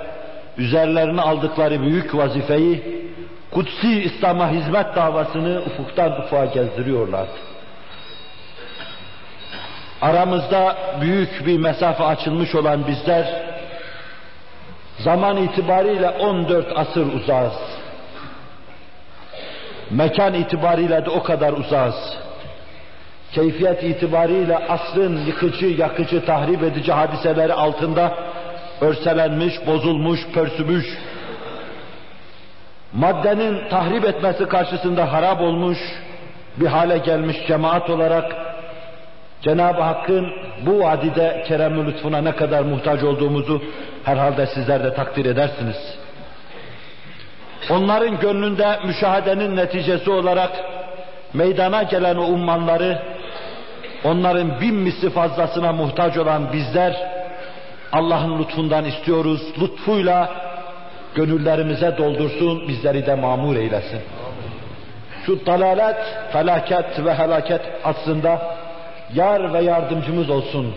[0.57, 3.03] üzerlerine aldıkları büyük vazifeyi,
[3.51, 7.53] kutsi İslam'a hizmet davasını ufuktan ufuğa gezdiriyorlardı.
[10.01, 13.43] Aramızda büyük bir mesafe açılmış olan bizler,
[14.99, 17.53] zaman itibariyle 14 asır uzağız.
[19.91, 21.95] Mekan itibariyle de o kadar uzağız.
[23.31, 28.13] Keyfiyet itibariyle asrın yıkıcı, yakıcı, tahrip edici hadiseleri altında
[28.81, 30.85] örselenmiş, bozulmuş, pörsümüş,
[32.93, 35.77] maddenin tahrip etmesi karşısında harap olmuş
[36.57, 38.35] bir hale gelmiş cemaat olarak
[39.41, 40.27] Cenab-ı Hakk'ın
[40.65, 43.61] bu vadide kerem lütfuna ne kadar muhtaç olduğumuzu
[44.03, 45.75] herhalde sizler de takdir edersiniz.
[47.69, 50.51] Onların gönlünde müşahedenin neticesi olarak
[51.33, 52.99] meydana gelen o ummanları,
[54.03, 57.12] onların bin misli fazlasına muhtaç olan bizler,
[57.93, 60.29] Allah'ın lütfundan istiyoruz, lütfuyla
[61.15, 64.01] gönüllerimize doldursun, bizleri de mamur eylesin.
[65.25, 65.97] Şu dalalet,
[66.31, 68.55] felaket ve helaket aslında
[69.13, 70.75] yar ve yardımcımız olsun.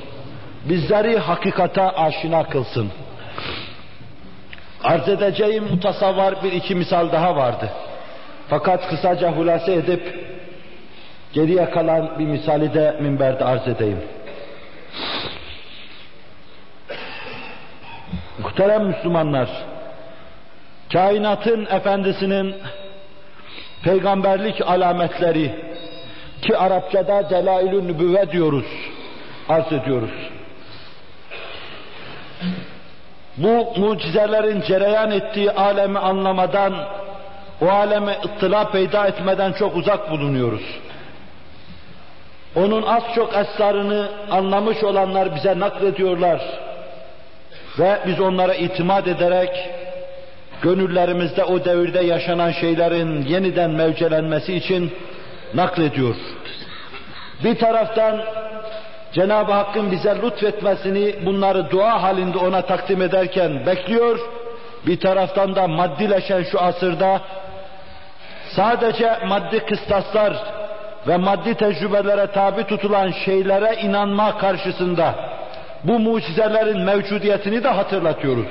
[0.69, 2.91] Bizleri hakikata aşina kılsın.
[4.85, 7.71] Arz edeceğim mutasavvar bir iki misal daha vardı.
[8.49, 10.31] Fakat kısaca hulase edip
[11.33, 13.99] geriye kalan bir misali de minberde arz edeyim.
[18.39, 19.49] Muhterem Müslümanlar,
[20.93, 22.55] kainatın efendisinin
[23.83, 25.53] peygamberlik alametleri
[26.43, 27.83] ki Arapçada delailü
[28.31, 28.67] diyoruz,
[29.49, 30.11] arz ediyoruz.
[33.37, 36.75] Bu mucizelerin cereyan ettiği alemi anlamadan,
[37.63, 40.63] o aleme ıttıla peyda etmeden çok uzak bulunuyoruz.
[42.57, 46.66] Onun az çok esrarını anlamış olanlar bize naklediyorlar.
[47.79, 49.71] Ve biz onlara itimat ederek
[50.63, 54.93] gönüllerimizde o devirde yaşanan şeylerin yeniden mevcelenmesi için
[55.55, 56.15] naklediyor.
[57.45, 58.23] Bir taraftan
[59.13, 64.19] Cenab-ı Hakk'ın bize lütfetmesini bunları dua halinde ona takdim ederken bekliyor.
[64.87, 67.21] Bir taraftan da maddileşen şu asırda
[68.57, 70.33] sadece maddi kıstaslar
[71.09, 75.15] ve maddi tecrübelere tabi tutulan şeylere inanma karşısında
[75.89, 78.47] bu mucizelerin mevcudiyetini de hatırlatıyoruz.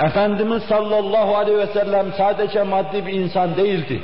[0.00, 4.00] Efendimiz sallallahu aleyhi ve sellem sadece maddi bir insan değildi.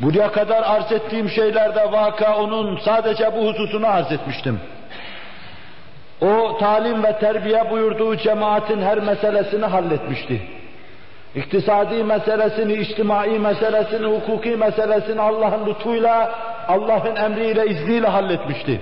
[0.00, 4.60] Buraya kadar arz ettiğim şeylerde vaka onun sadece bu hususunu arz etmiştim.
[6.20, 10.42] O talim ve terbiye buyurduğu cemaatin her meselesini halletmişti.
[11.34, 16.34] İktisadi meselesini, içtimai meselesini, hukuki meselesini Allah'ın lütfuyla,
[16.68, 18.80] Allah'ın emriyle, izniyle halletmişti.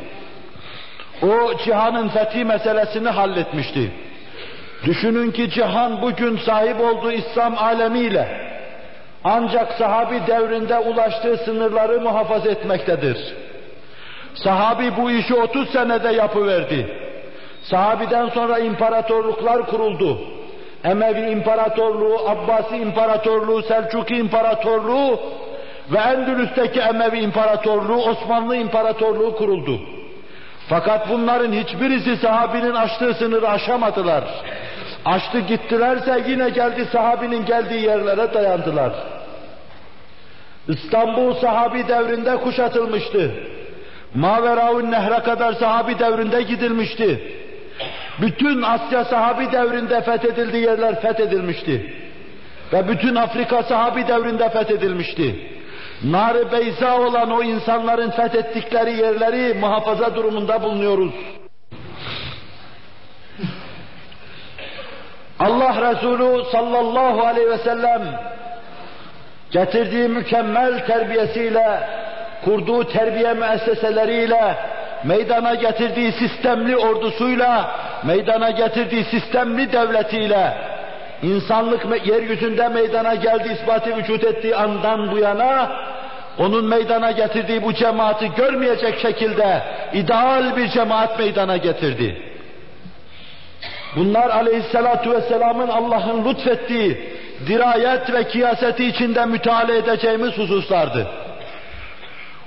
[1.23, 3.91] O cihanın fethi meselesini halletmişti.
[4.85, 8.29] Düşünün ki cihan bugün sahip olduğu İslam alemiyle
[9.25, 13.35] ancak sahabi devrinde ulaştığı sınırları muhafaza etmektedir.
[14.35, 16.87] Sahabi bu işi 30 senede yapıverdi.
[17.63, 20.19] Sahabiden sonra imparatorluklar kuruldu.
[20.85, 25.21] Emevi İmparatorluğu, Abbasi İmparatorluğu, Selçuki İmparatorluğu
[25.91, 29.81] ve Endülüs'teki Emevi İmparatorluğu, Osmanlı İmparatorluğu kuruldu.
[30.69, 34.25] Fakat bunların hiçbirisi sahabinin aştığı sınırı aşamadılar.
[35.05, 38.93] Açtı gittilerse yine geldi sahabinin geldiği yerlere dayandılar.
[40.69, 43.31] İstanbul sahabi devrinde kuşatılmıştı.
[44.15, 47.33] Maveraun Nehre kadar sahabi devrinde gidilmişti.
[48.21, 51.95] Bütün Asya sahabi devrinde fethedildiği yerler fethedilmişti.
[52.73, 55.58] Ve bütün Afrika sahabi devrinde fethedilmişti.
[56.05, 61.13] Nar beyza olan o insanların fethettikleri yerleri muhafaza durumunda bulunuyoruz.
[65.39, 68.03] Allah Resulü sallallahu aleyhi ve sellem
[69.51, 71.81] getirdiği mükemmel terbiyesiyle,
[72.45, 74.57] kurduğu terbiye müesseseleriyle,
[75.05, 77.71] meydana getirdiği sistemli ordusuyla,
[78.05, 80.55] meydana getirdiği sistemli devletiyle,
[81.23, 85.71] insanlık yeryüzünde meydana geldi, ispatı vücut ettiği andan bu yana,
[86.39, 89.63] onun meydana getirdiği bu cemaati görmeyecek şekilde
[89.93, 92.23] ideal bir cemaat meydana getirdi.
[93.97, 96.99] Bunlar aleyhissalatu vesselamın Allah'ın lütfettiği
[97.47, 101.07] dirayet ve kıyaseti içinde müteala edeceğimiz hususlardı.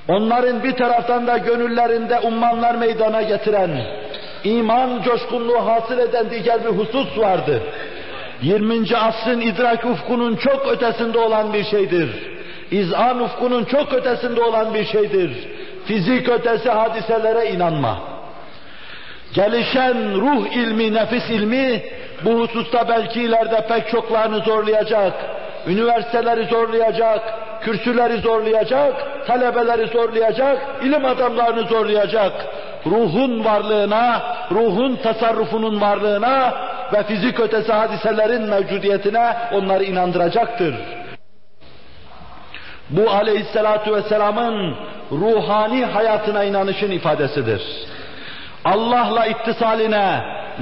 [0.07, 3.85] Onların bir taraftan da gönüllerinde ummanlar meydana getiren,
[4.43, 7.61] iman coşkunluğu hasıl eden diğer bir husus vardı.
[8.41, 8.97] 20.
[8.97, 12.09] asrın idrak ufkunun çok ötesinde olan bir şeydir.
[12.71, 15.31] İzan ufkunun çok ötesinde olan bir şeydir.
[15.85, 17.99] Fizik ötesi hadiselere inanma.
[19.33, 21.83] Gelişen ruh ilmi, nefis ilmi
[22.25, 25.13] bu hususta belki ileride pek çoklarını zorlayacak.
[25.67, 27.21] Üniversiteleri zorlayacak,
[27.61, 32.31] kürsüleri zorlayacak, talebeleri zorlayacak, ilim adamlarını zorlayacak.
[32.85, 34.21] Ruhun varlığına,
[34.51, 36.53] ruhun tasarrufunun varlığına
[36.93, 40.75] ve fizik ötesi hadiselerin mevcudiyetine onları inandıracaktır.
[42.89, 44.75] Bu aleyhissalatu vesselamın
[45.11, 47.61] ruhani hayatına inanışın ifadesidir.
[48.65, 50.21] Allah'la ittisaline,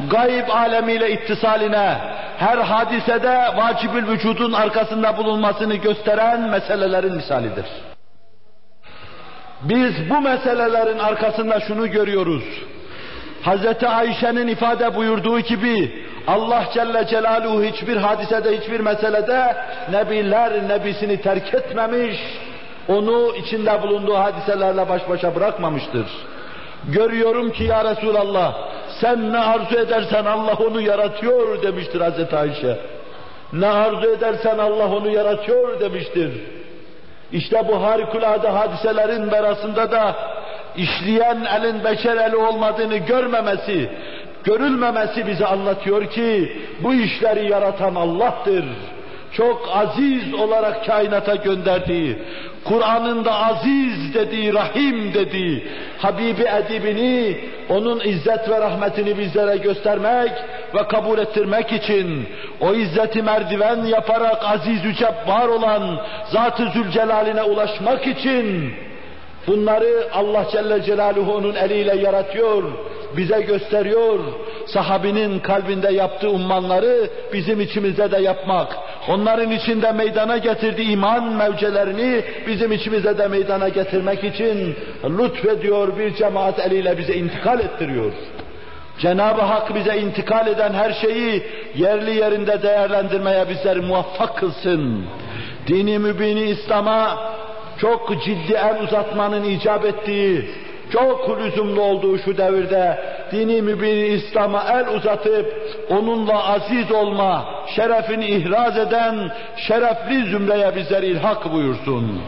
[0.09, 1.97] gayb alemiyle ittisaline,
[2.37, 7.65] her hadisede vacibül vücudun arkasında bulunmasını gösteren meselelerin misalidir.
[9.61, 12.43] Biz bu meselelerin arkasında şunu görüyoruz.
[13.45, 13.83] Hz.
[13.83, 19.55] Ayşe'nin ifade buyurduğu gibi Allah Celle Celaluhu hiçbir hadisede, hiçbir meselede
[19.91, 22.17] Nebiler Nebisini terk etmemiş,
[22.87, 26.05] onu içinde bulunduğu hadiselerle baş başa bırakmamıştır.
[26.87, 28.55] Görüyorum ki ya Resulallah
[29.01, 32.77] sen ne arzu edersen Allah onu yaratıyor demiştir Hazreti Ayşe.
[33.53, 36.31] Ne arzu edersen Allah onu yaratıyor demiştir.
[37.31, 40.15] İşte bu harikulade hadiselerin berasında da
[40.77, 43.89] işleyen elin beşer eli olmadığını görmemesi,
[44.43, 48.65] görülmemesi bize anlatıyor ki bu işleri yaratan Allah'tır.
[49.31, 52.17] Çok aziz olarak kainata gönderdiği,
[52.65, 55.67] Kur'an'ın da aziz dediği, rahim dediği,
[55.97, 57.37] Habibi edibini,
[57.69, 60.31] onun izzet ve rahmetini bizlere göstermek
[60.75, 62.27] ve kabul ettirmek için,
[62.61, 65.99] o izzeti merdiven yaparak aziz yüce var olan
[66.31, 68.73] Zat-ı Zülcelal'ine ulaşmak için,
[69.47, 72.63] bunları Allah Celle Celaluhu onun eliyle yaratıyor,
[73.17, 74.19] bize gösteriyor.
[74.65, 82.71] Sahabinin kalbinde yaptığı ummanları bizim içimizde de yapmak, onların içinde meydana getirdiği iman mevcelerini bizim
[82.71, 88.11] içimize de meydana getirmek için lütfediyor bir cemaat eliyle bize intikal ettiriyor.
[88.99, 91.43] Cenab-ı Hak bize intikal eden her şeyi
[91.75, 95.05] yerli yerinde değerlendirmeye bizleri muvaffak kılsın.
[95.67, 97.17] Dini mübini İslam'a
[97.77, 100.49] çok ciddi el uzatmanın icap ettiği,
[100.93, 102.99] çok lüzumlu olduğu şu devirde
[103.31, 105.53] dini mübini İslam'a el uzatıp
[105.89, 112.21] onunla aziz olma şerefini ihraz eden şerefli zümreye bizleri ilhak buyursun.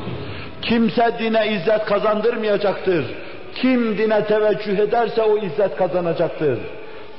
[0.62, 3.06] Kimse dine izzet kazandırmayacaktır.
[3.56, 6.60] Kim dine teveccüh ederse o izzet kazanacaktır.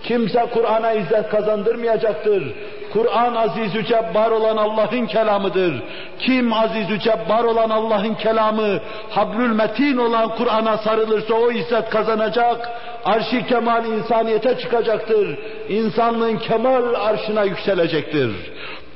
[0.03, 2.55] Kimse Kur'an'a izzet kazandırmayacaktır.
[2.93, 5.83] Kur'an aziz-ü cebbar olan Allah'ın kelamıdır.
[6.19, 8.81] Kim aziz-ü cebbar olan Allah'ın kelamı,
[9.11, 12.71] hablül metin olan Kur'an'a sarılırsa o izzet kazanacak,
[13.05, 15.39] arşi kemal insaniyete çıkacaktır.
[15.69, 18.31] İnsanlığın kemal arşına yükselecektir.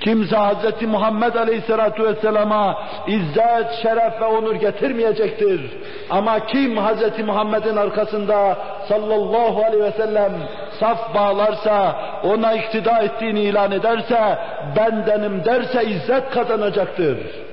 [0.01, 0.82] Kimse Hz.
[0.82, 5.60] Muhammed Aleyhisselatü Vesselam'a izzet, şeref ve onur getirmeyecektir.
[6.10, 7.18] Ama kim Hz.
[7.27, 8.56] Muhammed'in arkasında
[8.89, 10.32] sallallahu aleyhi ve sellem
[10.81, 14.39] saf bağlarsa, ona iktida ettiğini ilan ederse,
[14.77, 17.45] bendenim derse izzet kazanacaktır.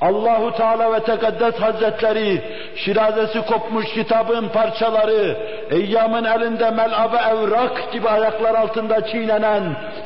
[0.00, 2.42] Allahu Teala ve Tekaddes Hazretleri
[2.76, 5.36] şirazesi kopmuş kitabın parçaları
[5.70, 9.62] eyyamın elinde melabe evrak gibi ayaklar altında çiğnenen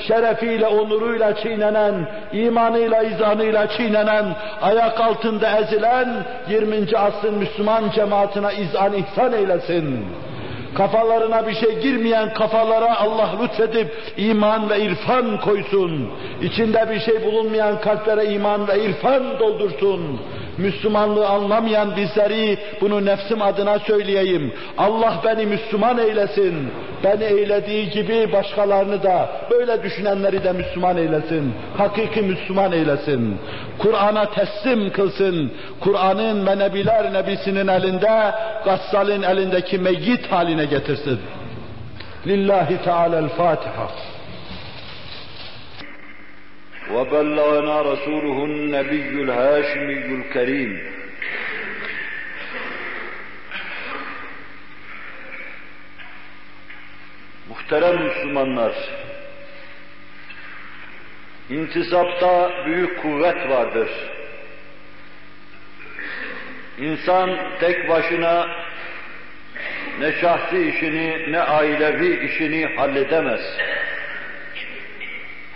[0.08, 4.24] şerefiyle onuruyla çiğnenen imanıyla izanıyla çiğnenen
[4.62, 6.08] ayak altında ezilen
[6.48, 6.98] 20.
[6.98, 10.06] asrın Müslüman cemaatine izan ihsan eylesin
[10.74, 16.10] kafalarına bir şey girmeyen kafalara Allah lütfedip iman ve irfan koysun.
[16.42, 20.20] İçinde bir şey bulunmayan kalplere iman ve irfan doldursun.
[20.58, 24.52] Müslümanlığı anlamayan bizleri bunu nefsim adına söyleyeyim.
[24.78, 26.70] Allah beni Müslüman eylesin.
[27.04, 31.54] Beni eylediği gibi başkalarını da böyle düşünenleri de Müslüman eylesin.
[31.78, 33.38] Hakiki Müslüman eylesin.
[33.78, 35.52] Kur'an'a teslim kılsın.
[35.80, 41.20] Kur'an'ın ve Nebiler Nebisi'nin elinde, Gassal'in elindeki meyyit haline getirsin.
[42.26, 44.09] Lillahi Teala'l-Fatiha.
[46.91, 50.95] وبلغنا رسوله النبي الهاشمي الكريم
[57.49, 58.73] Muhterem Müslümanlar,
[61.49, 63.89] intisapta büyük kuvvet vardır.
[66.77, 68.47] İnsan tek başına
[69.99, 73.41] ne şahsi işini ne ailevi işini halledemez.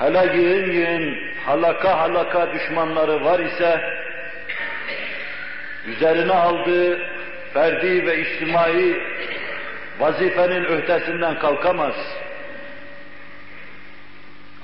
[0.05, 3.81] Hele yığın yığın halaka halaka düşmanları var ise
[5.87, 7.01] üzerine aldığı
[7.55, 9.01] ferdi ve içtimai
[9.99, 11.95] vazifenin öhtesinden kalkamaz.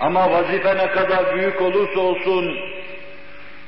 [0.01, 2.59] Ama vazife ne kadar büyük olursa olsun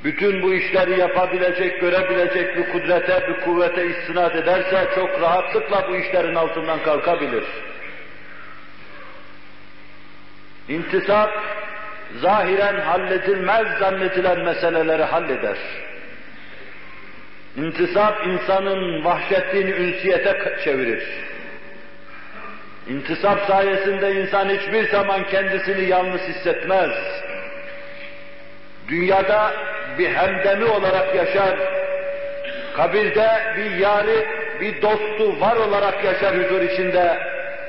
[0.03, 6.35] bütün bu işleri yapabilecek, görebilecek bir kudrete, bir kuvvete istinad ederse çok rahatlıkla bu işlerin
[6.35, 7.43] altından kalkabilir.
[10.69, 11.31] İntisap,
[12.21, 15.57] zahiren halledilmez zannedilen meseleleri halleder.
[17.57, 21.03] İntisap, insanın vahşetliğini ünsiyete çevirir.
[22.87, 26.91] İntisap sayesinde insan hiçbir zaman kendisini yalnız hissetmez.
[28.87, 29.53] Dünyada
[29.97, 31.59] bir hemdemi olarak yaşar,
[32.75, 33.27] kabirde
[33.57, 34.25] bir yarı,
[34.61, 37.19] bir dostu var olarak yaşar huzur içinde,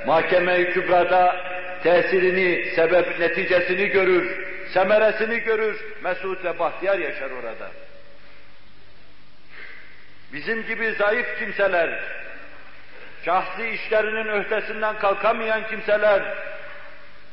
[0.06, 1.36] mahkeme-i kübrada
[1.84, 7.70] tesirini, sebep neticesini görür, semeresini görür, mesut ve bahtiyar yaşar orada.
[10.32, 12.00] Bizim gibi zayıf kimseler,
[13.24, 16.22] şahsi işlerinin öhtesinden kalkamayan kimseler,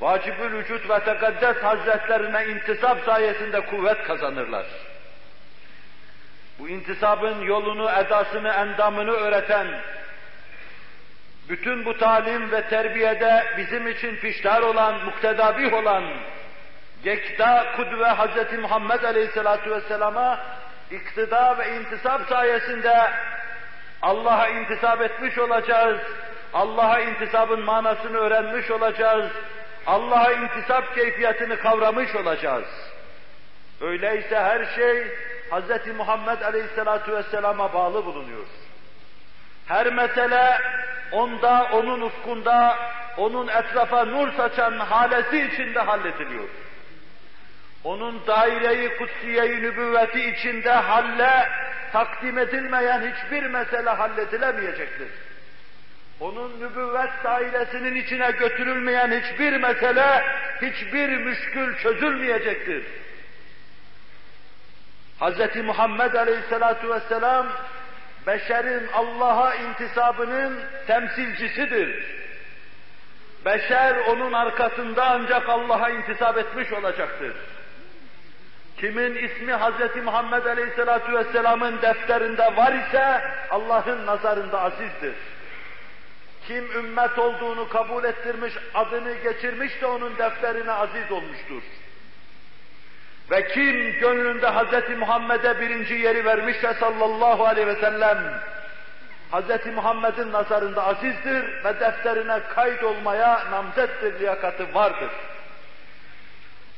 [0.01, 4.65] vacibül vücut ve tekaddes hazretlerine intisap sayesinde kuvvet kazanırlar.
[6.59, 9.67] Bu intisabın yolunu, edasını, endamını öğreten,
[11.51, 16.03] bütün bu talim ve terbiyede bizim için piştar olan, muktedabih olan,
[17.03, 18.59] Gekta kudve Hz.
[18.59, 20.39] Muhammed Aleyhisselatü Vesselam'a
[20.91, 23.11] iktida ve intisap sayesinde
[24.01, 25.99] Allah'a intisap etmiş olacağız.
[26.53, 29.31] Allah'a intisabın manasını öğrenmiş olacağız.
[29.87, 32.67] Allah'a intisap keyfiyetini kavramış olacağız.
[33.81, 35.07] Öyleyse her şey
[35.51, 35.95] Hz.
[35.97, 38.45] Muhammed Aleyhisselatü Vesselam'a bağlı bulunuyor.
[39.67, 40.57] Her mesele
[41.11, 42.77] onda, onun ufkunda,
[43.17, 46.47] onun etrafa nur saçan halesi içinde hallediliyor.
[47.83, 51.49] Onun daireyi kutsiyeyi nübüvveti içinde halle
[51.91, 55.07] takdim edilmeyen hiçbir mesele halledilemeyecektir.
[56.19, 60.23] Onun nübüvvet dairesinin içine götürülmeyen hiçbir mesele,
[60.61, 62.83] hiçbir müşkül çözülmeyecektir.
[65.21, 65.55] Hz.
[65.55, 67.47] Muhammed Aleyhisselatu Vesselam,
[68.27, 72.21] beşerin Allah'a intisabının temsilcisidir.
[73.45, 77.33] Beşer onun arkasında ancak Allah'a intisap etmiş olacaktır.
[78.77, 80.03] Kimin ismi Hz.
[80.03, 85.15] Muhammed Aleyhisselatü Vesselam'ın defterinde var ise Allah'ın nazarında azizdir.
[86.47, 91.63] Kim ümmet olduğunu kabul ettirmiş, adını geçirmiş de onun defterine aziz olmuştur.
[93.31, 94.97] Ve kim gönlünde Hz.
[94.97, 98.17] Muhammed'e birinci yeri vermişse sallallahu aleyhi ve sellem,
[99.31, 99.65] Hz.
[99.75, 105.09] Muhammed'in nazarında azizdir ve defterine kaydolmaya namzettir, liyakati vardır.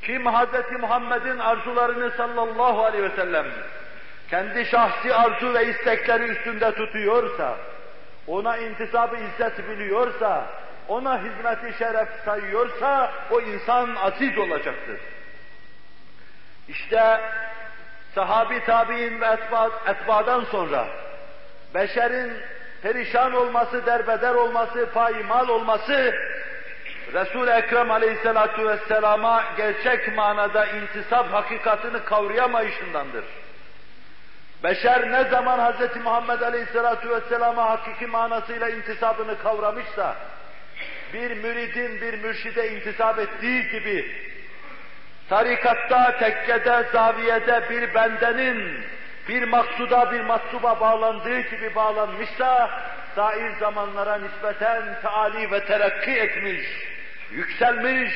[0.02, 0.80] Kim Hz.
[0.80, 3.45] Muhammed'in arzularını sallallahu aleyhi ve sellem
[4.30, 7.57] kendi şahsi arzu ve istekleri üstünde tutuyorsa,
[8.28, 10.45] ona intisabı izzet biliyorsa,
[10.88, 14.99] ona hizmeti şeref sayıyorsa o insan aziz olacaktır.
[16.68, 17.22] İşte
[18.15, 20.88] sahabi tabi'in ve etba, etbadan sonra
[21.73, 22.34] beşerin
[22.81, 26.15] perişan olması, derbeder olması, payimal olması
[27.14, 33.26] Resul-i Ekrem Aleyhisselatu Vesselam'a gerçek manada intisap hakikatini kavrayamayışındandır.
[34.64, 35.95] Beşer ne zaman Hz.
[36.03, 40.15] Muhammed Aleyhisselatu Vesselam'a hakiki manasıyla intisabını kavramışsa,
[41.14, 44.11] bir müridin bir mürşide intisap ettiği gibi,
[45.30, 48.84] tarikatta, tekkede, zaviyede bir bendenin
[49.30, 52.70] bir maksuda, bir matsuba bağlandığı gibi bağlanmışsa,
[53.16, 56.66] sair zamanlara nispeten taali ve terakki etmiş,
[57.32, 58.14] yükselmiş,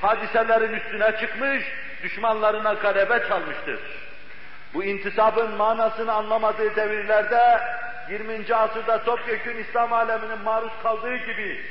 [0.00, 1.64] hadiselerin üstüne çıkmış,
[2.02, 3.80] düşmanlarına galebe çalmıştır.
[4.74, 7.60] Bu intisabın manasını anlamadığı devirlerde
[8.10, 8.54] 20.
[8.54, 11.64] asırda topyekun İslam aleminin maruz kaldığı gibi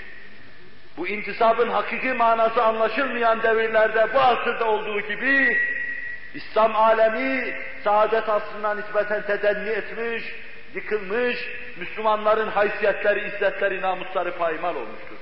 [1.00, 5.58] bu intisabın hakiki manası anlaşılmayan devirlerde bu asırda olduğu gibi
[6.34, 7.54] İslam alemi
[7.84, 10.24] saadet asrına nispeten tedenni etmiş,
[10.74, 11.38] yıkılmış,
[11.78, 15.18] Müslümanların haysiyetleri, izzetleri, namusları paymal olmuştur.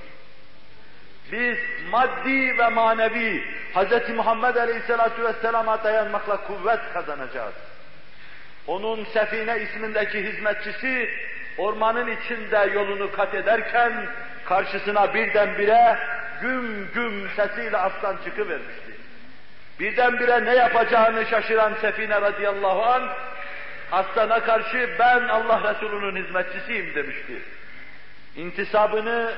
[1.32, 1.58] Biz
[1.90, 3.44] maddi ve manevi
[3.74, 4.14] Hz.
[4.16, 7.54] Muhammed Aleyhisselatü Vesselam'a dayanmakla kuvvet kazanacağız.
[8.66, 11.10] Onun Sefine ismindeki hizmetçisi
[11.58, 14.08] ormanın içinde yolunu kat ederken
[14.48, 15.98] karşısına birdenbire
[16.40, 18.92] güm güm sesiyle aslan çıkıvermişti.
[19.80, 23.02] Birdenbire ne yapacağını şaşıran Sefine radıyallahu an
[23.92, 27.42] aslana karşı ben Allah Resulü'nün hizmetçisiyim demişti.
[28.36, 29.32] İntisabını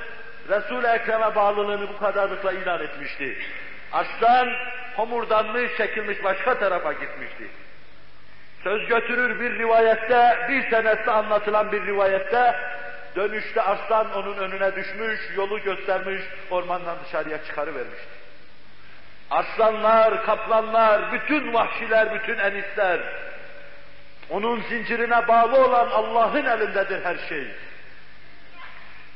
[0.49, 3.39] Resul-i Ekrem'e bağlılığını bu kadarlıkla ilan etmişti.
[3.93, 4.53] Aslan
[4.97, 7.45] homurdanmış, çekilmiş başka tarafa gitmişti.
[8.65, 12.55] Söz götürür bir rivayette, bir senette anlatılan bir rivayette,
[13.17, 18.21] dönüşte aslan onun önüne düşmüş, yolu göstermiş, ormandan dışarıya çıkarıvermişti.
[19.31, 23.01] Aslanlar, kaplanlar, bütün vahşiler, bütün enitler,
[24.31, 27.47] onun zincirine bağlı olan Allah'ın elindedir her şey.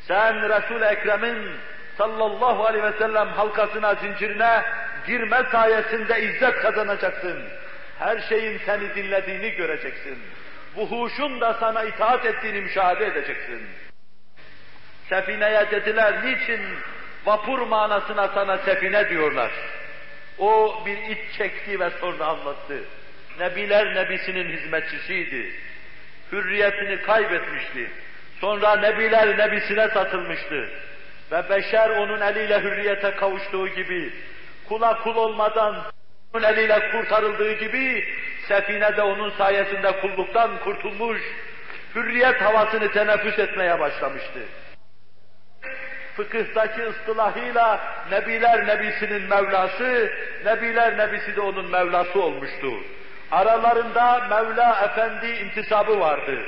[0.09, 1.51] Sen Resul-i Ekrem'in
[1.99, 4.63] sallallahu aleyhi ve sellem halkasına, zincirine
[5.07, 7.43] girme sayesinde izzet kazanacaksın.
[7.99, 10.19] Her şeyin seni dinlediğini göreceksin.
[10.77, 13.69] Bu huşun da sana itaat ettiğini müşahede edeceksin.
[15.15, 16.61] Sefineye dediler, niçin
[17.27, 19.51] vapur manasına sana sefine diyorlar.
[20.39, 22.85] O bir iç çekti ve sonra anlattı.
[23.41, 25.53] Nebiler Nebisinin hizmetçisiydi.
[26.33, 27.91] Hürriyetini kaybetmişti.
[28.41, 30.69] Sonra Nebiler Nebisine satılmıştı.
[31.33, 34.13] Ve beşer onun eliyle hürriyete kavuştuğu gibi,
[34.69, 35.77] kula kul olmadan
[36.35, 38.09] onun eliyle kurtarıldığı gibi,
[38.49, 41.21] sefine de onun sayesinde kulluktan kurtulmuş,
[41.95, 44.41] hürriyet havasını teneffüs etmeye başlamıştı.
[46.17, 47.81] Fıkıhtaki ıstılahıyla
[48.11, 50.13] Nebiler Nebisi'nin Mevlası,
[50.45, 52.73] Nebiler Nebisi de onun Mevlası olmuştu.
[53.31, 56.39] Aralarında Mevla Efendi intisabı vardı.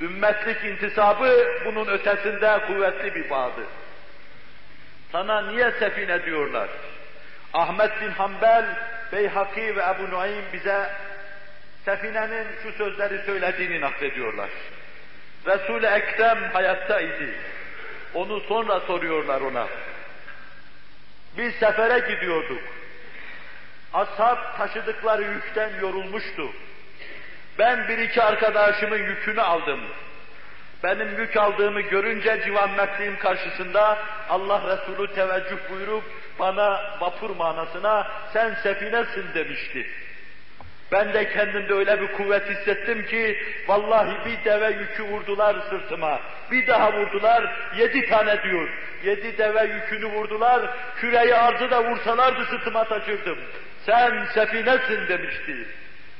[0.00, 3.66] Ümmetlik intisabı bunun ötesinde kuvvetli bir bağdır.
[5.12, 6.68] Sana niye sefine diyorlar?
[7.52, 8.64] Ahmet bin Hanbel,
[9.12, 10.86] Beyhaki ve Ebu Nuaym bize
[11.84, 14.50] sefinenin şu sözleri söylediğini naklediyorlar.
[15.46, 17.28] Resul-i Ekrem hayattaydı.
[18.14, 19.66] Onu sonra soruyorlar ona.
[21.36, 22.62] Biz sefere gidiyorduk.
[23.92, 26.50] Ashab taşıdıkları yükten yorulmuştu.
[27.58, 29.80] Ben bir iki arkadaşımın yükünü aldım.
[30.82, 33.98] Benim yük aldığımı görünce civan mekliğim karşısında
[34.28, 36.04] Allah Resulü teveccüh buyurup
[36.38, 39.86] bana vapur manasına sen sefinesin demişti.
[40.92, 46.20] Ben de kendimde öyle bir kuvvet hissettim ki vallahi bir deve yükü vurdular sırtıma.
[46.50, 48.68] Bir daha vurdular yedi tane diyor.
[49.04, 50.70] Yedi deve yükünü vurdular.
[50.96, 53.38] Küreyi arzı da vursalardı sırtıma taşırdım.
[53.86, 55.66] Sen sefinesin demişti.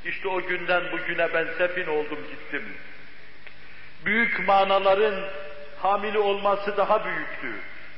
[0.04, 2.62] İşte o günden bugüne ben sefin oldum gittim.
[4.04, 5.14] Büyük manaların
[5.82, 7.52] hamili olması daha büyüktü.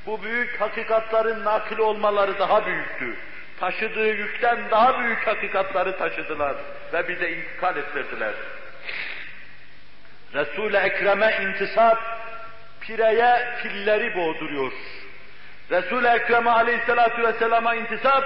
[0.05, 3.15] Bu büyük hakikatların nakil olmaları daha büyüktü.
[3.59, 6.55] Taşıdığı yükten daha büyük hakikatları taşıdılar
[6.93, 8.33] ve bize intikal ettirdiler.
[10.33, 11.97] Resul-i Ekrem'e intisap,
[12.81, 14.71] pireye filleri boğduruyor.
[15.71, 18.23] Resul-i Ekrem'e aleyhissalatu vesselama intisap,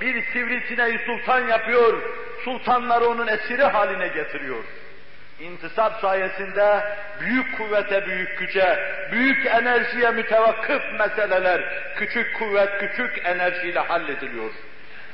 [0.00, 2.02] bir sivrisineyi sultan yapıyor,
[2.44, 4.64] sultanları onun esiri haline getiriyor.
[5.40, 6.84] İntisap sayesinde
[7.20, 8.78] büyük kuvvete, büyük güce,
[9.12, 11.60] büyük enerjiye mütevakkıf meseleler
[11.96, 14.50] küçük kuvvet, küçük enerjiyle hallediliyor.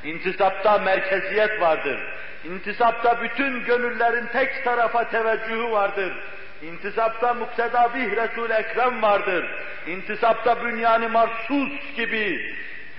[0.07, 1.99] İntisapta merkeziyet vardır.
[2.43, 6.13] İntisapta bütün gönüllerin tek tarafa teveccühü vardır.
[6.61, 9.45] İntisapta mukteda bih Resul-i Ekrem vardır.
[9.87, 12.55] İntisapta bünyanı marsus gibi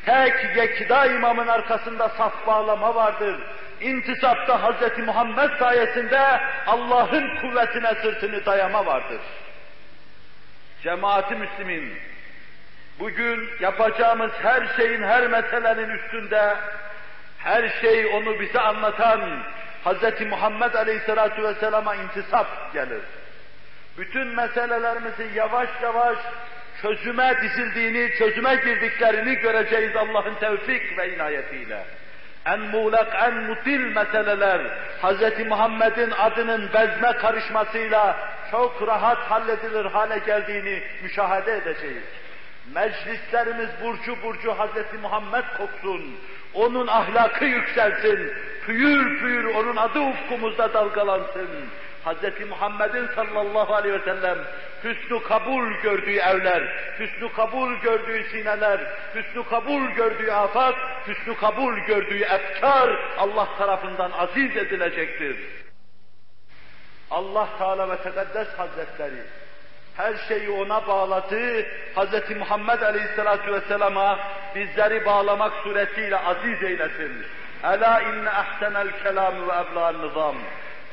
[0.06, 3.36] tek yekda imamın arkasında saf bağlama vardır.
[3.80, 4.98] İntisapta Hz.
[4.98, 9.20] Muhammed sayesinde Allah'ın kuvvetine sırtını dayama vardır.
[10.82, 11.92] Cemaati Müslümin,
[12.98, 16.56] bugün yapacağımız her şeyin, her meselenin üstünde,
[17.38, 19.42] her şey onu bize anlatan
[19.84, 20.26] Hz.
[20.26, 23.02] Muhammed Aleyhisselatü Vesselam'a intisap gelir.
[23.98, 26.18] Bütün meselelerimizin yavaş yavaş
[26.82, 31.84] çözüme dizildiğini, çözüme girdiklerini göreceğiz Allah'ın tevfik ve inayetiyle.
[32.46, 34.60] En muğlak, en mutil meseleler
[35.02, 35.46] Hz.
[35.46, 38.16] Muhammed'in adının bezme karışmasıyla
[38.50, 42.02] çok rahat halledilir hale geldiğini müşahede edeceğiz.
[42.74, 45.02] Meclislerimiz burcu burcu Hz.
[45.02, 46.16] Muhammed koksun.
[46.54, 48.32] Onun ahlakı yükselsin.
[48.66, 51.48] Püyür püyür onun adı ufkumuzda dalgalansın.
[52.04, 52.48] Hz.
[52.48, 54.38] Muhammed'in sallallahu aleyhi ve sellem
[54.84, 56.62] hüsnü kabul gördüğü evler,
[56.98, 58.80] hüsnü kabul gördüğü sineler,
[59.14, 60.74] hüsnü kabul gördüğü afak,
[61.06, 65.36] hüsnü kabul gördüğü efkar Allah tarafından aziz edilecektir.
[67.10, 69.22] Allah Teala ve Tekaddes Hazretleri
[69.97, 71.61] her şeyi ona bağladı,
[71.95, 72.37] Hz.
[72.37, 74.19] Muhammed Aleyhisselatü Vesselam'a
[74.55, 77.25] bizleri bağlamak suretiyle aziz eylesin.
[77.63, 80.35] Ela inne ahsenel kelam ve ebla'n nizam.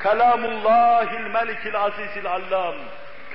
[0.03, 2.75] Kelamullahil melikil azizil allam.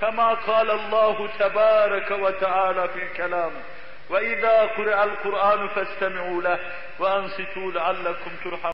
[0.01, 3.53] كما قال الله تبارك وتعالى في الكلام
[4.11, 6.59] وإذا قرأ القرآن فاستمعوا له
[6.99, 8.73] وأنصتوا لعلكم ترحمون